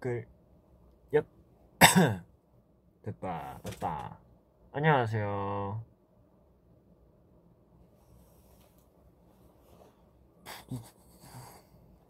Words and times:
댓글. 0.00 0.26
얍 1.12 1.24
됐다 3.02 3.60
됐다. 3.62 4.18
안녕하세요. 4.72 5.84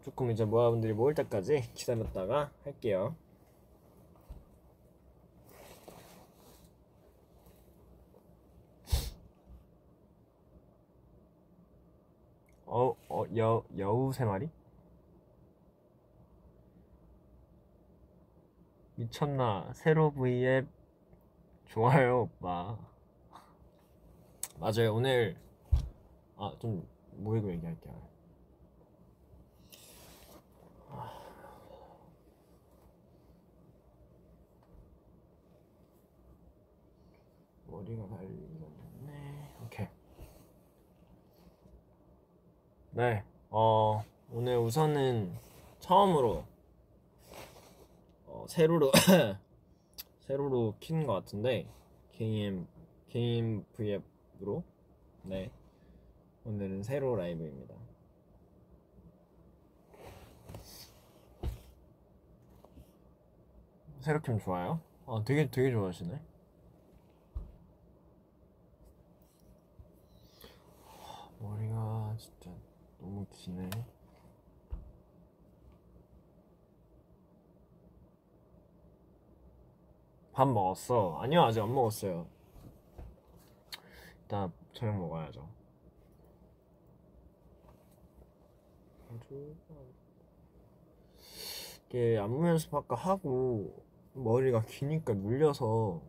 조금 0.03 0.31
이제 0.31 0.45
모아분들이 0.45 0.93
모일 0.93 1.15
때까지 1.15 1.61
기다렸다가 1.73 2.51
할게요. 2.63 3.15
어, 12.65 12.95
어, 13.09 13.25
여, 13.35 13.63
여우 13.77 14.13
세 14.13 14.23
마리? 14.23 14.49
미쳤나? 19.01 19.71
세로 19.73 20.11
V앱 20.11 20.67
좋아요, 21.65 22.23
오빠. 22.23 22.77
맞아요, 24.59 24.93
오늘 24.93 25.35
아, 26.37 26.53
좀 26.59 26.87
모이고 27.13 27.51
얘기할게요. 27.51 27.99
머리가 37.65 38.07
달리네. 38.07 39.55
오케이. 39.65 39.87
네, 42.91 43.23
어, 43.49 44.03
오늘 44.31 44.57
우선은 44.59 45.35
처음으로 45.79 46.50
어, 48.41 48.47
세로로 48.47 48.91
세로로 50.21 50.75
키는 50.79 51.05
것 51.05 51.13
같은데 51.13 51.67
개인 52.13 52.67
개인 53.09 53.63
V앱으로 53.73 54.63
네 55.23 55.51
오늘은 56.43 56.81
세로 56.81 57.15
라이브입니다. 57.15 57.75
세로 63.99 64.19
캠 64.21 64.39
좋아요? 64.39 64.81
아 65.05 65.21
되게 65.23 65.49
되게 65.51 65.69
좋아하시네. 65.71 66.19
머리가 71.39 72.15
진짜 72.17 72.51
너무 72.99 73.27
기네. 73.29 73.69
밥 80.33 80.47
먹었어? 80.47 81.17
아니요 81.21 81.43
아직 81.43 81.61
안 81.61 81.73
먹었어요. 81.73 82.25
이따 84.25 84.49
저녁 84.73 84.97
먹어야죠. 84.97 85.47
이게 91.89 92.17
안무 92.17 92.47
연습 92.47 92.73
아까 92.73 92.95
하고 92.95 93.83
머리가 94.13 94.61
기니까 94.61 95.13
눌려서 95.13 96.01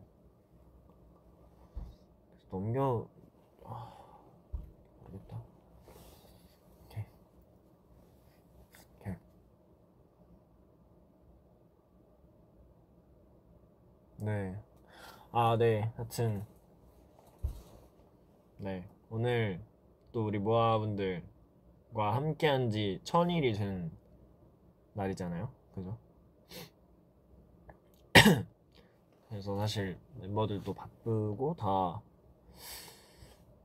넘겨 2.50 3.09
아, 3.65 3.93
모르겠다. 5.03 5.43
오케이. 6.87 7.05
오케이. 9.00 9.17
네. 14.22 14.56
아, 15.33 15.56
네. 15.59 15.93
하여튼 15.97 16.47
네. 18.59 18.88
오늘 19.10 19.60
또 20.12 20.25
우리 20.25 20.38
모아분들과 20.38 21.25
함께 22.15 22.47
한 22.47 22.71
지 22.71 23.00
천일이 23.03 23.53
된 23.53 23.91
날이잖아요. 24.93 25.50
그죠? 25.75 25.99
그래서 29.28 29.59
사실 29.59 29.99
멤버들도 30.21 30.72
바쁘고 30.72 31.56
다 31.59 32.00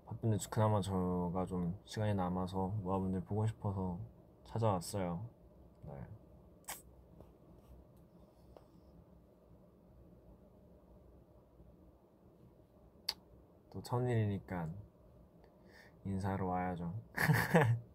바쁜데 0.07 0.37
그나마 0.49 0.81
저가 0.81 1.45
좀 1.45 1.77
시간이 1.85 2.15
남아서 2.15 2.69
모아분들 2.81 3.21
보고 3.25 3.45
싶어서 3.45 3.99
찾아왔어요. 4.45 5.23
네. 5.83 5.93
또 13.77 13.83
천일이니까 13.83 14.67
인사하러 16.03 16.47
와야죠. 16.47 16.91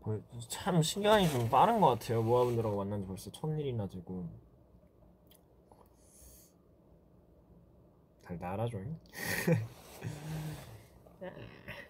벌- 0.00 0.22
참 0.48 0.82
시간이 0.82 1.28
좀 1.30 1.48
빠른 1.48 1.80
것 1.80 1.88
같아요. 1.88 2.22
모아분들하고 2.22 2.76
만난 2.76 3.00
지 3.00 3.06
벌써 3.06 3.30
천일이나 3.30 3.86
되고. 3.86 4.28
달달하죠. 8.22 8.78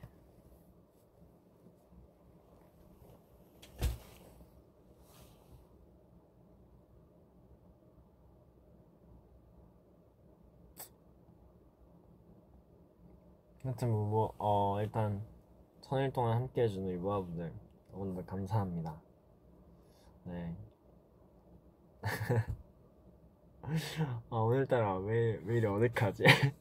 하여튼 13.62 13.90
뭐, 13.90 14.06
뭐, 14.06 14.34
어, 14.38 14.80
일단 14.80 15.22
천일 15.82 16.10
동안 16.12 16.36
함께 16.36 16.62
우리 16.64 16.96
모아분들 16.96 17.52
오늘 17.92 18.24
감사합니다. 18.24 18.98
네. 20.24 20.56
아, 23.60 23.68
오늘따라 24.34 24.96
왜, 25.00 25.38
왜 25.44 25.58
이리 25.58 25.66
어색하지? 25.66 26.24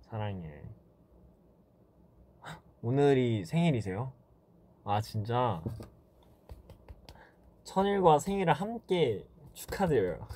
사랑해. 0.00 0.62
오늘이 2.80 3.44
생일이세요? 3.44 4.14
아, 4.84 5.02
진짜? 5.02 5.62
천일과 7.64 8.18
생일을 8.18 8.54
함께 8.54 9.26
축하드려요. 9.52 10.26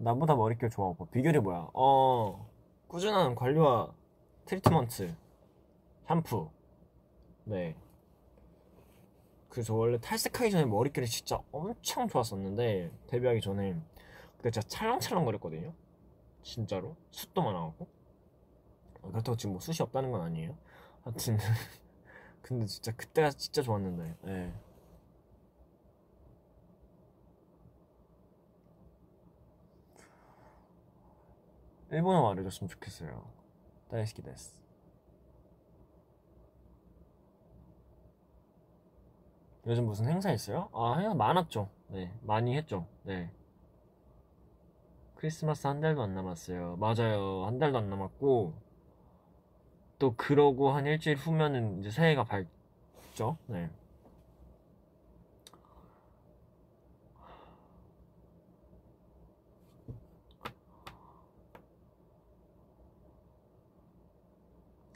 나보다 0.00 0.34
머릿결 0.34 0.70
좋아 0.70 0.86
오빠. 0.88 1.04
비결이 1.06 1.40
뭐야? 1.40 1.68
어 1.74 2.48
꾸준한 2.88 3.34
관리와 3.34 3.92
트리트먼트 4.46 5.14
샴푸. 6.08 6.50
네. 7.44 7.76
그래서 9.50 9.74
원래 9.74 9.98
탈색하기 10.00 10.50
전에 10.50 10.64
머릿결이 10.64 11.06
진짜 11.06 11.38
엄청 11.52 12.08
좋았었는데 12.08 12.90
데뷔하기 13.08 13.42
전에. 13.42 13.78
그때 14.38 14.50
진짜 14.50 14.66
찰랑찰랑 14.68 15.26
거렸거든요. 15.26 15.74
진짜로. 16.42 16.96
숱도 17.10 17.42
많아갖고. 17.42 17.86
어, 19.02 19.10
그렇다고 19.10 19.36
지금 19.36 19.52
뭐 19.52 19.60
숱이 19.60 19.82
없다는 19.82 20.10
건 20.10 20.22
아니에요. 20.22 20.56
하여튼. 21.02 21.36
근데 22.40 22.64
진짜 22.64 22.90
그때가 22.96 23.30
진짜 23.32 23.60
좋았는데. 23.60 24.16
네. 24.22 24.54
일본어 31.90 32.22
말해줬으면 32.22 32.68
좋겠어요. 32.68 33.24
다이스키 33.88 34.22
데스. 34.22 34.56
요즘 39.66 39.86
무슨 39.86 40.08
행사 40.08 40.32
있어요? 40.32 40.68
아, 40.72 40.94
행사 40.98 41.14
많았죠. 41.14 41.68
네, 41.88 42.12
많이 42.22 42.56
했죠. 42.56 42.86
네. 43.02 43.30
크리스마스 45.16 45.66
한 45.66 45.80
달도 45.80 46.02
안 46.02 46.14
남았어요. 46.14 46.76
맞아요. 46.76 47.44
한 47.44 47.58
달도 47.58 47.78
안 47.78 47.90
남았고, 47.90 48.54
또 49.98 50.14
그러고 50.16 50.70
한 50.70 50.86
일주일 50.86 51.16
후면은 51.16 51.80
이제 51.80 51.90
새해가 51.90 52.24
밝죠. 52.24 53.36
네. 53.46 53.68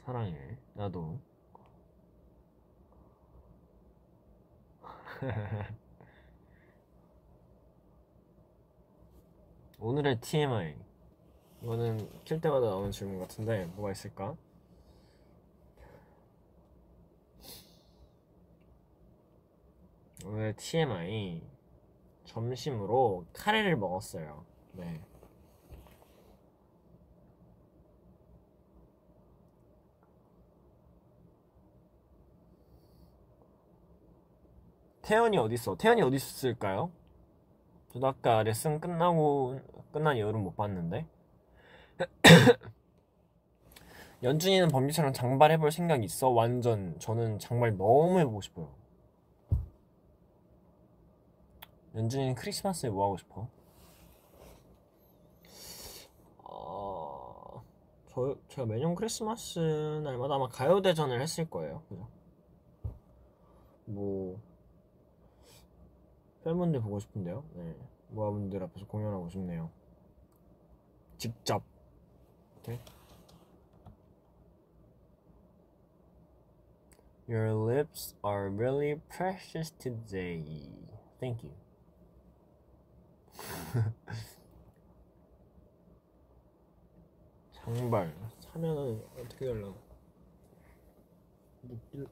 사랑해. 0.05 0.57
나도. 0.75 1.19
오늘의 9.79 10.19
TMI. 10.21 10.75
이거는 11.63 12.07
킬 12.23 12.39
때마다 12.39 12.67
나오는 12.67 12.91
질문 12.91 13.17
같은데 13.19 13.65
뭐가 13.75 13.91
있을까? 13.91 14.35
오늘 20.23 20.55
TMI 20.55 21.41
점심으로 22.25 23.25
카레를 23.33 23.75
먹었어요. 23.75 24.45
네. 24.73 25.01
태연이 35.05 35.37
어디 35.37 35.53
있어? 35.53 35.75
태연이 35.75 36.01
어디 36.01 36.15
있을까요? 36.15 36.91
저도 37.93 38.07
아까 38.07 38.41
레슨 38.41 38.79
끝나고 38.79 39.59
끝난 39.93 40.17
이후로 40.17 40.39
못 40.39 40.55
봤는데. 40.55 41.05
연준이는 44.23 44.69
범규처럼 44.69 45.13
장발 45.13 45.51
해볼 45.51 45.71
생각 45.71 46.03
있어? 46.03 46.29
완전 46.29 46.97
저는 46.97 47.37
장발 47.37 47.77
너무 47.77 48.17
해보고 48.19 48.41
싶어요. 48.41 48.73
연준이는 51.93 52.33
크리스마스에 52.33 52.89
뭐 52.89 53.05
하고 53.05 53.17
싶어? 53.17 53.47
어... 56.45 57.63
저 58.07 58.35
제가 58.47 58.65
매년 58.65 58.95
크리스마스 58.95 59.59
날마다 60.03 60.33
아마 60.33 60.47
가요대전을 60.49 61.21
했을 61.21 61.47
거예요. 61.47 61.83
그죠? 61.89 62.07
뭐 63.85 64.41
팬분들 66.45 66.79
보고 66.81 66.99
싶은데요. 66.99 67.43
네. 67.55 67.75
모아분들 68.09 68.61
앞에서 68.63 68.85
공연하고 68.85 69.27
싶네요. 69.29 69.71
직접. 71.17 71.63
오케이. 72.59 72.79
Your 77.27 77.51
lips 77.51 78.15
are 78.23 78.47
really 78.51 79.01
precious 79.09 79.71
today. 79.79 80.69
Thank 81.19 81.43
you. 81.43 81.55
장발 87.53 88.15
사면은 88.39 89.03
어떻게 89.19 89.47
하려고? 89.47 89.81
묶일 91.63 92.07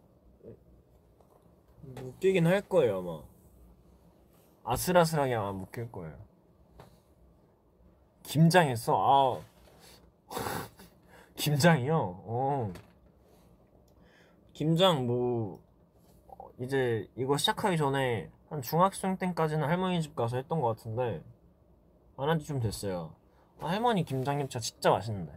묶이긴 1.83 2.47
할 2.47 2.61
거예요 2.61 2.97
아마. 2.97 3.32
아슬아슬하게 4.63 5.35
아마 5.35 5.51
묶일 5.51 5.91
거예요. 5.91 6.15
김장했어? 8.23 9.41
아. 10.29 10.29
김장이요? 11.35 11.95
어. 12.25 12.73
김장 14.53 15.05
뭐 15.07 15.59
어, 16.27 16.47
이제 16.59 17.09
이거 17.15 17.37
시작하기 17.37 17.75
전에 17.77 18.29
한 18.49 18.61
중학생 18.61 19.17
때까지는 19.17 19.67
할머니 19.67 20.01
집 20.01 20.15
가서 20.15 20.37
했던 20.37 20.61
것 20.61 20.67
같은데 20.77 21.23
안 22.17 22.29
한 22.29 22.39
지 22.39 22.45
좀 22.45 22.59
됐어요. 22.59 23.15
아, 23.59 23.67
할머니 23.67 24.03
김장김치가 24.05 24.59
진짜 24.61 24.91
맛있는데. 24.91 25.33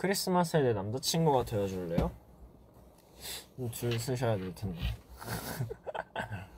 크리스마스에 0.00 0.62
내 0.62 0.72
남자친구가 0.72 1.44
되어줄래요? 1.44 2.10
줄 3.70 4.00
쓰셔야 4.00 4.38
될 4.38 4.54
텐데. 4.54 4.80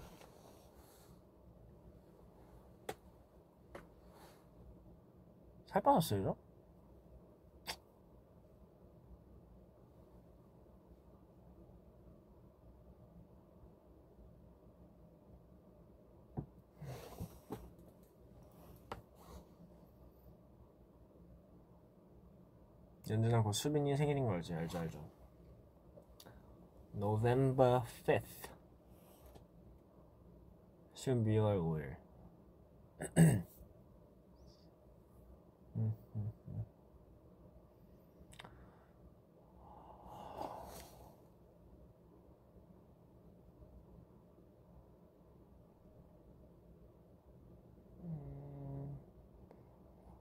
살 5.66 5.82
빠졌어요? 5.82 6.36
연준아 23.12 23.42
곧 23.42 23.52
수빈이 23.52 23.94
생일인 23.94 24.24
거 24.24 24.32
알지? 24.32 24.54
알죠 24.54 24.78
알죠 24.78 24.98
November 26.94 27.82
5th 28.06 28.22
12월 30.94 31.96
5일 33.14 33.42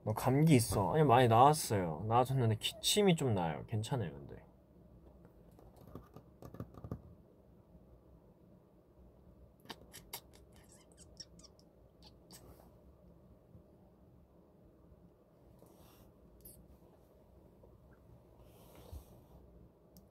너 0.03 0.13
감기 0.13 0.55
있어. 0.55 0.93
아니 0.93 1.03
많이 1.03 1.27
나았어요. 1.27 2.05
나아졌는데 2.07 2.55
기침이 2.57 3.15
좀 3.15 3.33
나요. 3.35 3.63
괜찮아요, 3.67 4.11
근데. 4.11 4.41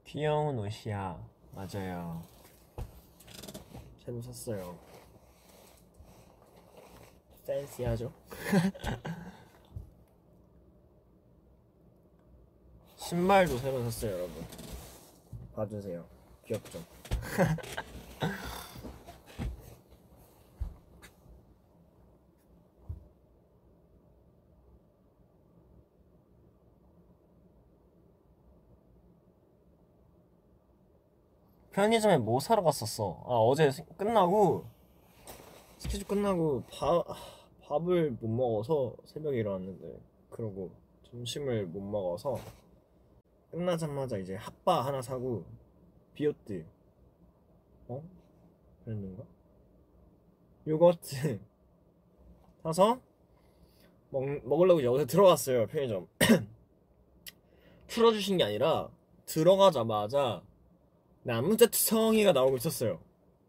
귀여운 0.04 0.58
옷이야. 0.58 1.18
맞아요. 1.52 2.22
새로 4.04 4.20
샀어요. 4.22 4.76
팬시하죠? 7.46 8.12
신발도 13.10 13.58
새로 13.58 13.82
샀어요, 13.82 14.12
여러분. 14.12 14.44
봐주세요. 15.56 16.04
귀엽죠? 16.46 16.78
편의점에 31.72 32.18
뭐 32.18 32.38
사러 32.38 32.62
갔었어? 32.62 33.24
아, 33.24 33.30
어제 33.30 33.72
끝나고 33.96 34.66
스케줄 35.78 36.06
끝나고 36.06 36.62
밥 36.70 37.04
밥을 37.62 38.18
못 38.20 38.28
먹어서 38.28 38.94
새벽에 39.04 39.38
일어났는데 39.38 39.98
그러고 40.30 40.70
점심을 41.10 41.66
못 41.66 41.80
먹어서 41.80 42.38
끝나자마자 43.50 44.16
이제 44.18 44.36
핫바 44.36 44.82
하나 44.82 45.02
사고 45.02 45.44
비오트 46.14 46.64
어? 47.88 48.02
브랜드인가? 48.84 49.24
요거트 50.66 51.40
사서 52.62 53.00
먹, 54.10 54.24
먹으려고 54.46 54.82
여기서 54.82 55.06
들어갔어요 55.06 55.66
편의점 55.66 56.06
풀어주신 57.88 58.36
게 58.36 58.44
아니라 58.44 58.88
들어가자마자 59.26 60.42
나무제트 61.22 61.76
성이가 61.76 62.32
나오고 62.32 62.56
있었어요 62.56 63.00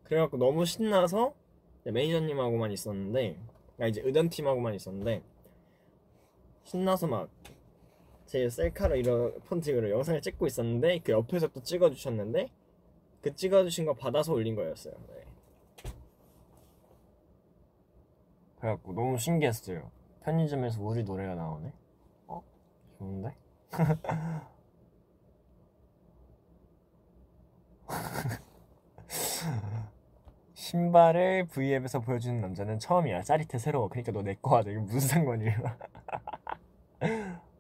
그래갖고 0.04 0.38
너무 0.38 0.66
신나서 0.66 1.34
매니저님하고만 1.84 2.72
있었는데 2.72 3.40
아 3.80 3.88
이제 3.88 4.02
의전팀하고만 4.04 4.74
있었는데 4.76 5.24
신나서 6.64 7.08
막 7.08 7.30
제 8.32 8.50
셀카로 8.50 8.96
이런 8.96 9.38
폰팅으로 9.42 9.90
영상을 9.90 10.22
찍고 10.22 10.48
있었는데 10.48 11.00
그 11.00 11.12
옆에서 11.12 11.50
또 11.50 11.62
찍어주셨는데 11.62 12.48
그 13.22 13.36
찍어주신 13.36 13.84
거 13.84 13.94
받아서 13.94 14.32
올린 14.32 14.56
거였어요. 14.56 14.94
네. 15.10 15.26
그래갖고 18.62 18.94
너무 18.94 19.18
신기했어요. 19.18 19.92
편의점에서 20.24 20.82
우리 20.82 21.04
노래가 21.04 21.36
나오네. 21.36 21.74
어? 22.28 22.42
좋은데? 23.00 23.36
신발을 30.54 31.48
V앱에서 31.48 32.00
보여주는 32.00 32.40
남자는 32.40 32.80
처음이야. 32.80 33.24
짜릿해 33.24 33.58
새로워. 33.58 33.90
그러니까 33.90 34.14
너 34.14 34.22
내거 34.22 34.56
하자. 34.56 34.72
이게 34.72 34.80
무슨 34.80 35.02
상관이야? 35.02 35.78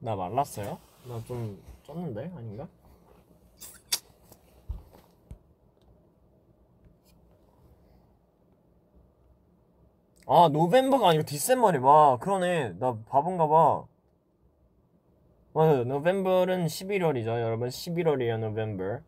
나 0.00 0.16
말랐어요? 0.16 0.78
나 1.06 1.20
좀 1.24 1.58
쪘는데? 1.86 2.34
아닌가? 2.36 2.68
아 10.26 10.48
November가 10.52 11.08
아니고 11.08 11.24
December래 11.24 11.78
와 11.78 12.16
그러네. 12.18 12.74
나 12.78 12.96
바본가 13.08 13.48
봐. 13.48 13.84
맞아요. 15.52 15.84
November는 15.84 16.66
11월이죠 16.66 17.26
여러분. 17.26 17.68
11월이에요 17.68 18.38
November. 18.38 19.00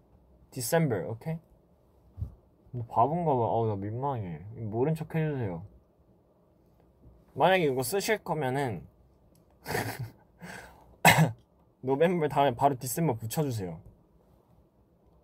December 0.51 0.97
오케이? 1.11 1.39
나 2.73 2.85
바본가 2.89 3.33
봐. 3.33 3.39
어우 3.39 3.69
나 3.69 3.77
민망해. 3.77 4.41
모른 4.57 4.95
척 4.95 5.15
해주세요. 5.15 5.63
만약에 7.35 7.65
이거 7.65 7.83
쓰실 7.83 8.19
거면은 8.25 8.87
November 11.83 12.29
다음에 12.29 12.55
바로 12.55 12.77
December 12.79 13.15
붙여주세요. 13.15 13.81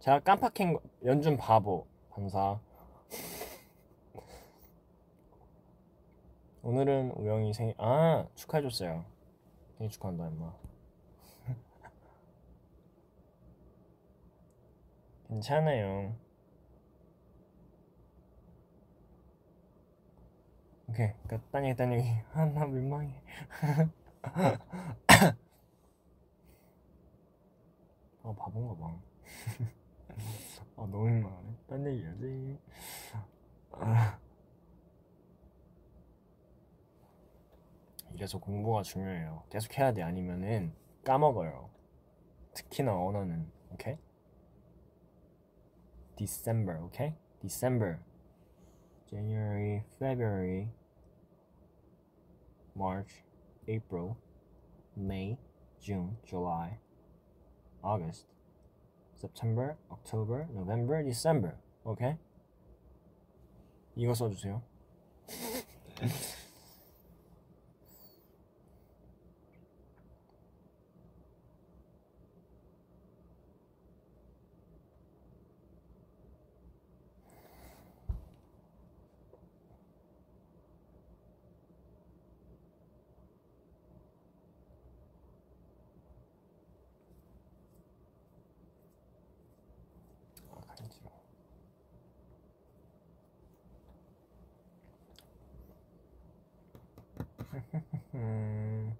제가 0.00 0.20
깜빡한 0.20 0.72
거 0.74 0.80
연준 1.04 1.36
바보. 1.36 1.86
감사. 2.10 2.58
오늘은 6.62 7.12
우영이 7.12 7.54
생일 7.54 7.74
아 7.78 8.26
축하해줬어요. 8.34 9.04
생일 9.76 9.90
축하한다 9.92 10.28
임마. 10.28 10.52
괜찮아요. 15.28 16.14
오케이 20.88 21.12
그딴 21.28 21.64
얘기 21.66 21.76
딴 21.76 21.92
얘기. 21.92 22.08
아 22.34 22.44
나 22.46 22.66
민망해 22.66 23.22
아 28.28 28.34
바본가 28.34 28.76
봐 28.76 28.98
아 30.76 30.86
너무 30.86 31.06
민망하네 31.06 31.56
딴 31.66 31.86
얘기 31.86 32.04
해야지 32.04 32.58
아. 33.72 34.18
이래서 38.14 38.38
공부가 38.40 38.82
중요해요. 38.82 39.44
계속 39.48 39.78
해야 39.78 39.92
돼. 39.92 40.02
아니면은 40.02 40.74
까먹어요. 41.04 41.70
특히나 42.52 42.98
언어는. 42.98 43.48
오케이? 43.72 43.96
December, 46.16 46.82
오케이? 46.82 47.14
December. 47.40 48.00
January, 49.06 49.84
February, 49.98 50.68
March, 52.74 53.22
April, 53.68 54.16
May, 54.96 55.38
June, 55.78 56.16
July, 56.26 56.78
August, 57.88 58.26
September, 59.16 59.76
October, 59.90 60.46
November, 60.52 61.02
December. 61.02 61.54
오케이? 61.84 62.16
이거 63.96 64.12
써주세요. 64.14 64.62
아, 90.50 90.74
간지러워. 90.76 91.18
음, 98.14 98.96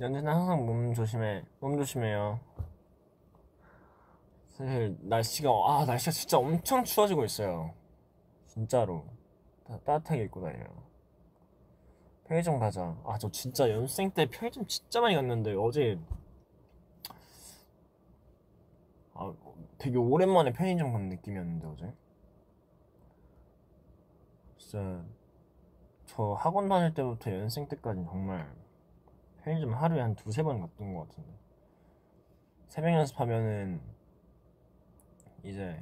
연준아 0.00 0.34
항상 0.34 0.64
몸 0.66 0.94
조심해. 0.94 1.44
몸 1.60 1.76
조심해요. 1.76 2.40
사실 4.50 4.96
날씨가 5.02 5.48
아 5.50 5.84
날씨가 5.86 6.10
진짜 6.12 6.38
엄청 6.38 6.84
추워지고 6.84 7.24
있어요. 7.24 7.74
진짜로 8.48 9.04
다 9.64 9.78
따뜻하게 9.84 10.24
입고 10.24 10.40
다녀요. 10.42 10.66
편의점 12.26 12.58
가자. 12.58 12.96
아 13.04 13.18
저 13.18 13.30
진짜 13.30 13.68
연생 13.70 14.10
때 14.12 14.26
편의점 14.26 14.66
진짜 14.66 15.00
많이 15.00 15.14
갔는데 15.14 15.54
어제 15.54 15.98
아 19.14 19.34
되게 19.78 19.96
오랜만에 19.98 20.52
편의점 20.52 20.92
간 20.92 21.08
느낌이었는데 21.08 21.66
어제. 21.66 21.92
진짜 24.58 25.04
저 26.18 26.32
학원 26.32 26.68
다닐 26.68 26.92
때부터 26.94 27.30
연생 27.30 27.68
때까지 27.68 28.04
정말 28.06 28.52
편의점 29.44 29.72
하루에 29.72 30.00
한 30.00 30.16
두세 30.16 30.42
번 30.42 30.60
갔던 30.60 30.92
것 30.92 31.08
같은데. 31.08 31.30
새벽 32.66 32.92
연습하면은 32.92 33.80
이제 35.44 35.80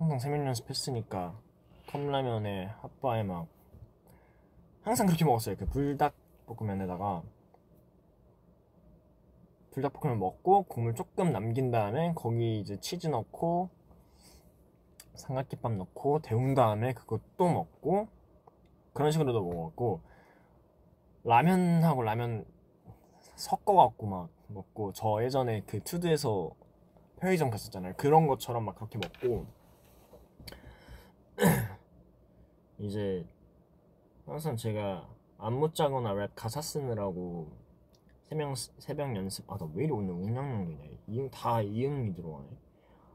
항상 0.00 0.18
새벽 0.18 0.44
연습했으니까 0.44 1.38
컵라면에 1.86 2.74
핫바에 2.80 3.22
막 3.22 3.46
항상 4.82 5.06
그렇게 5.06 5.24
먹었어요. 5.24 5.54
그 5.54 5.66
불닭볶음면에다가 5.66 7.22
불닭볶음면 9.70 10.18
먹고 10.18 10.64
국물 10.64 10.96
조금 10.96 11.30
남긴 11.30 11.70
다음에 11.70 12.14
거기 12.16 12.58
이제 12.58 12.80
치즈 12.80 13.06
넣고 13.06 13.70
삼각김밥 15.14 15.74
넣고 15.74 16.18
데운 16.18 16.54
다음에 16.54 16.94
또 17.36 17.48
먹고 17.48 18.15
그런 18.96 19.12
식으로도 19.12 19.42
먹었고 19.44 20.00
라면하고 21.24 22.02
라면 22.02 22.46
섞어갖고 23.34 24.06
막 24.06 24.30
먹고 24.48 24.92
저 24.94 25.22
예전에 25.22 25.62
그 25.66 25.80
투드에서 25.80 26.50
편의점 27.20 27.50
갔었잖아요. 27.50 27.94
그런 27.98 28.26
것처럼 28.26 28.64
막 28.64 28.74
그렇게 28.76 28.98
먹고 28.98 29.46
이제 32.78 33.26
항상 34.26 34.56
제가 34.56 35.06
안무 35.38 35.74
짜거나 35.74 36.12
랩 36.14 36.30
가사 36.34 36.62
쓰느라고 36.62 37.52
새벽, 38.30 38.56
새벽 38.56 39.14
연습 39.14 39.50
아 39.52 39.58
나 39.58 39.66
왜 39.74 39.84
이리 39.84 39.92
오늘 39.92 40.14
웅냥냥이네 40.14 40.98
이응 41.08 41.30
다 41.30 41.60
이응이 41.60 42.14
들어가네 42.14 42.48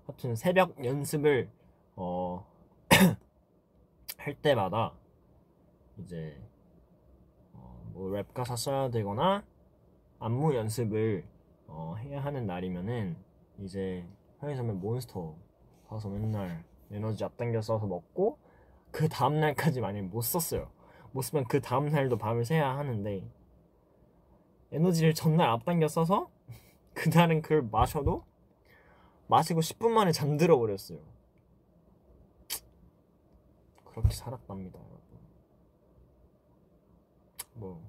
하여튼 0.05 0.35
새벽 0.35 0.83
연습을 0.85 1.50
어 1.95 2.45
할 4.17 4.35
때마다 4.35 4.93
이제 5.98 6.41
어, 7.53 7.91
뭐랩 7.93 8.33
가사 8.33 8.55
써야 8.55 8.89
되거나 8.89 9.43
안무 10.19 10.55
연습을 10.55 11.25
어, 11.67 11.95
해야 12.00 12.24
하는 12.24 12.45
날이면은 12.45 13.17
이제 13.60 14.05
편의점에 14.39 14.74
몬스터 14.74 15.36
사서 15.89 16.10
맨날 16.10 16.63
에너지 16.91 17.24
앞당겨 17.24 17.62
써서 17.62 17.86
먹고 17.88 18.38
그 18.91 19.07
다음 19.07 19.39
날까지 19.39 19.81
만약에 19.81 20.07
못 20.07 20.21
썼어요. 20.21 20.69
못 21.12 21.21
쓰면 21.21 21.45
그 21.45 21.62
다음 21.62 21.89
날도 21.89 22.17
밤을 22.17 22.45
새야 22.45 22.77
하는데 22.77 23.27
에너지를 24.71 25.13
전날 25.13 25.50
앞당겨 25.50 25.88
써서 25.88 26.29
그날은 26.93 27.41
그걸 27.41 27.63
마셔도 27.63 28.24
마시고 29.27 29.62
10분 29.62 29.89
만에 29.91 30.12
잠들어 30.12 30.57
버렸어요. 30.57 31.00
그렇게 33.86 34.10
살았답니다. 34.10 34.79
뭐 37.62 37.80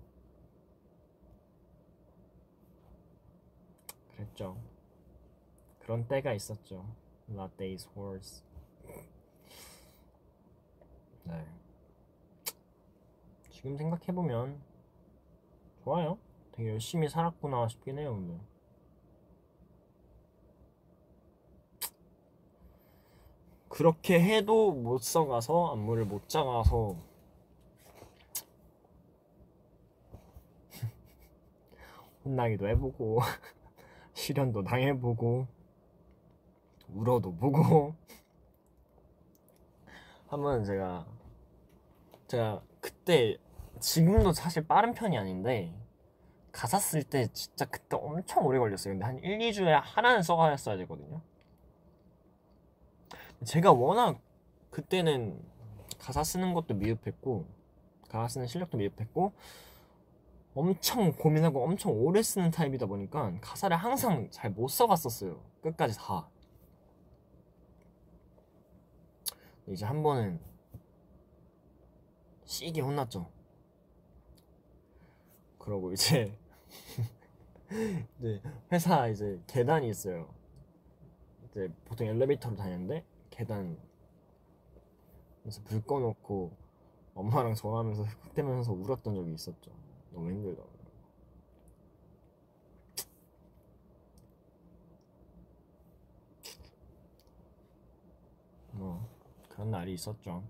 그랬죠. 4.14 4.55
그런 5.81 6.07
때가 6.07 6.35
있었죠. 6.35 6.85
Lattes 7.31 7.88
horse. 7.97 8.45
네. 11.25 11.47
지금 13.49 13.79
생각해 13.79 14.12
보면 14.14 14.61
좋아요. 15.85 16.19
되게 16.52 16.69
열심히 16.69 17.09
살았구나 17.09 17.69
싶긴 17.69 17.99
해요, 17.99 18.14
근데. 18.14 18.38
그렇게 23.71 24.21
해도 24.23 24.73
못 24.73 25.02
써가서 25.02 25.73
안무를 25.73 26.05
못 26.05 26.29
잡아서 26.29 26.95
혼나기도 32.25 32.69
해보고 32.69 33.21
실현도 34.14 34.64
당해보고 34.64 35.47
울어도 36.95 37.35
보고 37.35 37.95
한번 40.29 40.64
제가 40.64 41.07
제가 42.26 42.62
그때 42.81 43.37
지금도 43.81 44.33
사실 44.33 44.67
빠른 44.67 44.95
편이 44.95 45.19
아닌데 45.19 45.75
가사 46.52 46.79
쓸 46.79 47.02
때 47.02 47.26
진짜 47.33 47.64
그때 47.64 47.97
엄청 47.97 48.45
오래 48.45 48.59
걸렸어요. 48.59 48.95
근데 48.95 49.05
한 49.05 49.19
1, 49.19 49.38
2주에 49.38 49.81
하나는 49.83 50.23
써갔어야 50.23 50.76
되거든요. 50.79 51.21
제가 53.45 53.73
워낙 53.73 54.21
그때는 54.71 55.43
가사 55.99 56.23
쓰는 56.23 56.55
것도 56.55 56.75
미흡했고 56.75 57.47
가사 58.09 58.29
쓰는 58.29 58.47
실력도 58.47 58.79
미흡했고 58.79 59.33
엄청 60.54 61.12
고민하고 61.12 61.64
엄청 61.64 61.92
오래 61.92 62.23
쓰는 62.23 62.50
타입이다 62.50 62.87
보니까 62.87 63.32
가사를 63.40 63.75
항상 63.76 64.28
잘 64.30 64.50
못 64.50 64.68
써갔었어요. 64.68 65.40
끝까지 65.62 65.97
다. 65.97 66.28
이제 69.68 69.85
한 69.87 70.02
번은 70.02 70.40
시게 72.44 72.80
혼났죠. 72.82 73.30
그러고 75.59 75.92
이제 75.92 76.37
이제 78.18 78.42
회사 78.71 79.09
이제 79.09 79.40
계단이 79.47 79.88
있어요. 79.88 80.28
이제 81.47 81.73
보통 81.87 82.06
엘리베이터로 82.09 82.56
다니는데 82.56 83.04
계단 83.30 83.78
그래서 85.42 85.62
불 85.64 85.82
꺼놓고 85.82 86.52
엄마랑 87.14 87.54
전화하면서 87.54 88.02
흑대면서 88.02 88.73
울었던 88.73 89.14
적이 89.14 89.32
있었죠. 89.32 89.82
너무 90.12 90.31
힘들더라고요. 90.31 90.73
뭐 98.73 99.09
그런 99.49 99.71
날이 99.71 99.95
있었죠. 99.95 100.42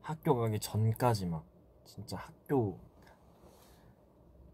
학교 0.00 0.36
가기 0.36 0.60
전까지 0.60 1.26
막 1.26 1.44
진짜 1.84 2.16
학교 2.16 2.78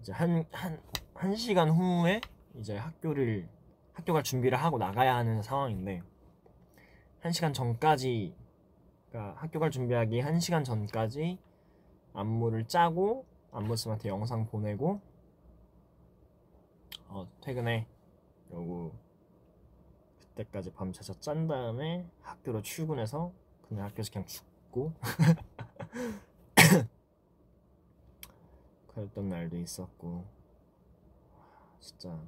이제 0.00 0.12
한 0.12 0.44
한 0.52 0.80
한 1.14 1.36
시간 1.36 1.70
후에 1.70 2.20
이제 2.56 2.76
학교를 2.76 3.48
학교 3.92 4.12
갈 4.12 4.24
준비를 4.24 4.58
하고 4.58 4.76
나가야 4.78 5.14
하는 5.14 5.40
상황인데 5.40 6.02
한 7.20 7.30
시간 7.32 7.52
전까지 7.52 8.34
그러니까 9.12 9.38
학교 9.38 9.60
갈 9.60 9.70
준비하기 9.70 10.20
한 10.20 10.40
시간 10.40 10.64
전까지 10.64 11.38
안무를 12.14 12.66
짜고 12.66 13.26
안무쌤한테 13.52 14.08
영상 14.08 14.46
보내고 14.46 15.02
어 17.08 17.28
퇴근해. 17.42 17.86
이러고. 18.48 18.96
그때까지 20.18 20.72
밤새서 20.72 21.20
짠 21.20 21.46
다음에 21.46 22.08
학교로 22.22 22.62
출근해서 22.62 23.32
그냥 23.68 23.84
학교에서 23.84 24.10
그냥 24.10 24.26
죽고. 24.26 24.94
그랬던 28.88 29.28
날도 29.28 29.58
있었고. 29.58 30.24
진짜. 31.80 32.18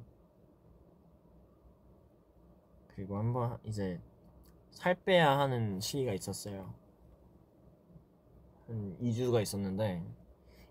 그리고 2.89 3.17
한번 3.17 3.59
이제 3.65 3.99
살 4.75 4.95
빼야 4.95 5.39
하는 5.39 5.81
시기가 5.81 6.13
있었어요. 6.13 6.75
한 8.67 8.97
2주가 9.01 9.43
있었는데 9.43 10.03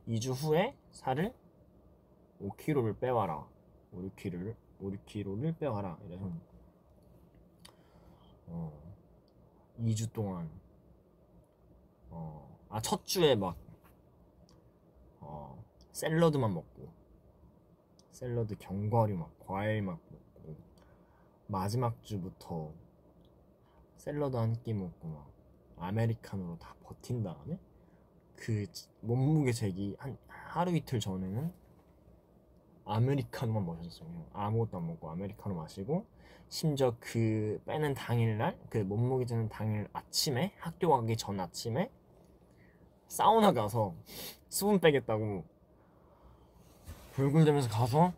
2주 0.07 0.33
후에 0.33 0.75
살을 0.91 1.33
5kg를 2.41 2.99
빼와라. 2.99 3.47
5, 3.91 3.97
6kg를 3.97 4.55
5, 4.79 4.89
6kg를 4.91 5.57
빼와라. 5.57 5.97
이래서 6.05 6.31
어 8.47 8.71
2주 9.79 10.11
동안 10.13 10.49
어, 12.13 12.59
아, 12.69 12.79
첫 12.79 13.05
주에 13.05 13.35
막, 13.35 13.57
어, 15.19 15.63
샐러드만 15.91 16.53
먹고, 16.53 16.87
샐러드 18.11 18.55
견과류 18.59 19.17
막, 19.17 19.31
과일 19.39 19.81
막 19.81 19.99
먹고, 20.11 20.55
마지막 21.47 22.01
주부터 22.03 22.71
샐러드 24.03 24.35
한 24.35 24.53
끼 24.63 24.73
먹고, 24.73 25.07
막, 25.07 25.31
아메리카노로 25.77 26.57
다 26.59 26.75
버틴 26.83 27.23
다음에, 27.23 27.57
그 28.35 28.65
몸무게 28.99 29.53
재기 29.53 29.95
한 29.97 30.17
하루 30.27 30.75
이틀 30.75 30.99
전에는 30.99 31.53
아메리카노만 32.83 33.65
마셨어요. 33.65 34.09
아무것도 34.33 34.77
안 34.77 34.87
먹고 34.87 35.09
아메리카노 35.09 35.55
마시고 35.55 36.05
심지어 36.49 36.93
그 36.99 37.61
빼는 37.65 37.93
당일날 37.93 38.59
그 38.69 38.79
몸무게 38.79 39.25
재는 39.25 39.47
당일 39.47 39.87
아침에 39.93 40.53
학교 40.59 40.89
가기 40.89 41.15
전 41.15 41.39
아침에 41.39 41.89
사우나 43.07 43.53
가서 43.53 43.95
수분 44.49 44.81
빼겠다고 44.81 45.45
불굴대면서 47.13 47.69
가서 47.69 48.11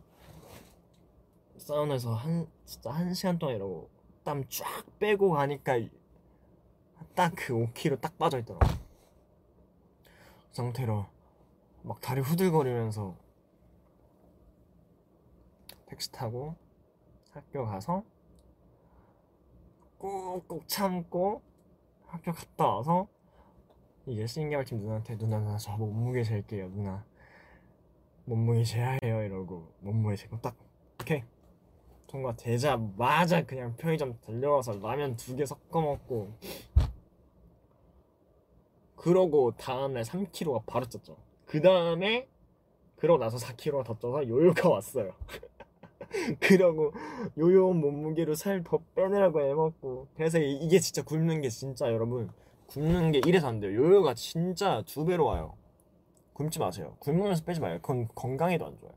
사우나에서 1.58 2.15
한 2.15 2.48
진짜 2.65 2.89
한 2.89 3.13
시간 3.13 3.38
동안 3.38 3.58
이러고 3.58 3.94
땀 4.25 4.43
쫙 4.49 4.65
빼고 4.99 5.29
가니까 5.31 5.73
딱 7.13 7.33
그 7.35 7.53
5kg 7.53 8.01
딱 8.01 8.17
빠져 8.17 8.39
있더라고. 8.39 8.65
그 8.67 8.73
상태로 10.51 11.05
막 11.83 12.01
다리 12.01 12.19
후들거리면서 12.21 13.15
택시 15.85 16.11
타고 16.11 16.55
학교 17.31 17.65
가서 17.65 18.03
꾹꾹 19.99 20.67
참고 20.67 21.41
학교 22.07 22.31
갔다 22.31 22.67
와서 22.67 23.07
이제 24.07 24.25
신개발팀 24.25 24.79
누나한테 24.79 25.17
누나 25.17 25.39
누나 25.39 25.57
저 25.57 25.77
몸무게 25.77 26.23
잴게요 26.23 26.69
누나. 26.69 27.05
몸무게 28.25 28.63
재야 28.63 28.97
해요. 29.03 29.21
이러고 29.21 29.71
몸무게 29.81 30.15
재고 30.15 30.41
딱 30.41 30.55
오케이 30.99 31.23
통과되자마자 32.07 33.45
그냥 33.45 33.75
편의점 33.77 34.17
달려가서 34.21 34.79
라면 34.79 35.15
두 35.17 35.35
개 35.35 35.45
섞어 35.45 35.81
먹고 35.81 36.29
그러고 38.95 39.51
다음날 39.57 40.03
3kg가 40.03 40.65
바로 40.65 40.85
쪘죠. 40.85 41.15
그 41.45 41.61
다음에 41.61 42.27
그러고 42.95 43.19
나서 43.23 43.37
4kg가 43.37 43.83
더 43.85 43.97
쪄서 43.99 44.27
요요가 44.27 44.69
왔어요. 44.69 45.13
그러고 46.39 46.93
요요한 47.37 47.77
몸무게로 47.81 48.35
살 48.35 48.63
더 48.63 48.79
빼느라고 48.95 49.41
애먹고 49.41 50.07
그래서 50.15 50.39
이게 50.39 50.79
진짜 50.79 51.03
굶는 51.03 51.41
게 51.41 51.49
진짜 51.49 51.91
여러분 51.91 52.29
굶는 52.67 53.11
게 53.11 53.21
이래서 53.25 53.47
안 53.47 53.59
돼요. 53.59 53.73
요요가 53.75 54.13
진짜 54.13 54.81
두 54.85 55.05
배로 55.05 55.25
와요. 55.25 55.55
굶지 56.33 56.59
마세요. 56.59 56.95
굶으면서 56.99 57.43
빼지 57.43 57.59
마요. 57.59 57.77
그건 57.81 58.07
건강에도 58.15 58.65
안 58.65 58.77
좋아요. 58.79 58.93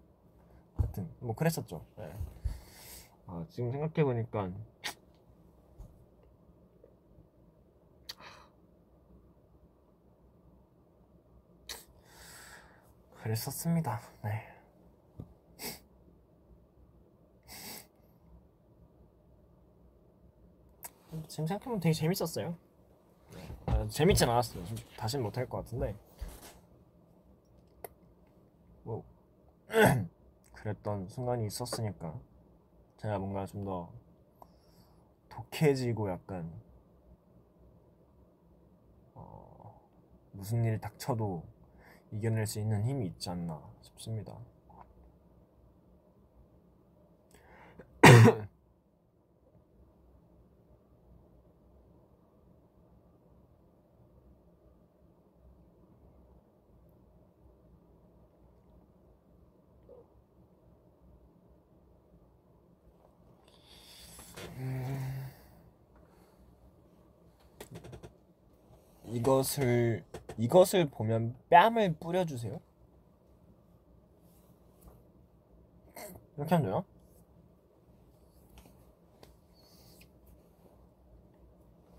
하여튼 0.76 1.08
뭐 1.20 1.34
그랬었죠. 1.34 1.82
네. 1.96 2.10
아 3.28 3.44
지금 3.50 3.70
생각해보니까 3.70 4.50
그랬었습니다 13.22 14.00
네 14.24 14.58
지금 21.28 21.46
생각해보면 21.46 21.80
되게 21.80 21.92
재밌었어요. 21.92 22.56
아, 23.66 23.86
재밌진 23.88 24.28
않았어요. 24.28 24.64
다시는 24.96 25.22
못할 25.22 25.48
것 25.48 25.58
같은데. 25.58 25.94
뭐 28.82 29.04
그랬던 30.54 31.08
순간이 31.08 31.46
있었으니까 31.46 32.18
제가 32.98 33.18
뭔가 33.18 33.46
좀 33.46 33.64
더 33.64 33.90
독해지고 35.38 36.10
약간 36.10 36.50
어, 39.14 39.80
무슨 40.32 40.64
일이 40.64 40.80
닥쳐도 40.80 41.44
이겨낼 42.10 42.46
수 42.46 42.58
있는 42.58 42.84
힘이 42.84 43.06
있지 43.06 43.30
않나 43.30 43.62
싶습니다. 43.82 44.36
이것을 69.28 70.02
이것을 70.38 70.88
보면 70.88 71.36
뺨을 71.50 71.96
뿌려주세요. 72.00 72.58
이렇게 76.38 76.54
하면 76.54 76.70
되나? 76.70 76.82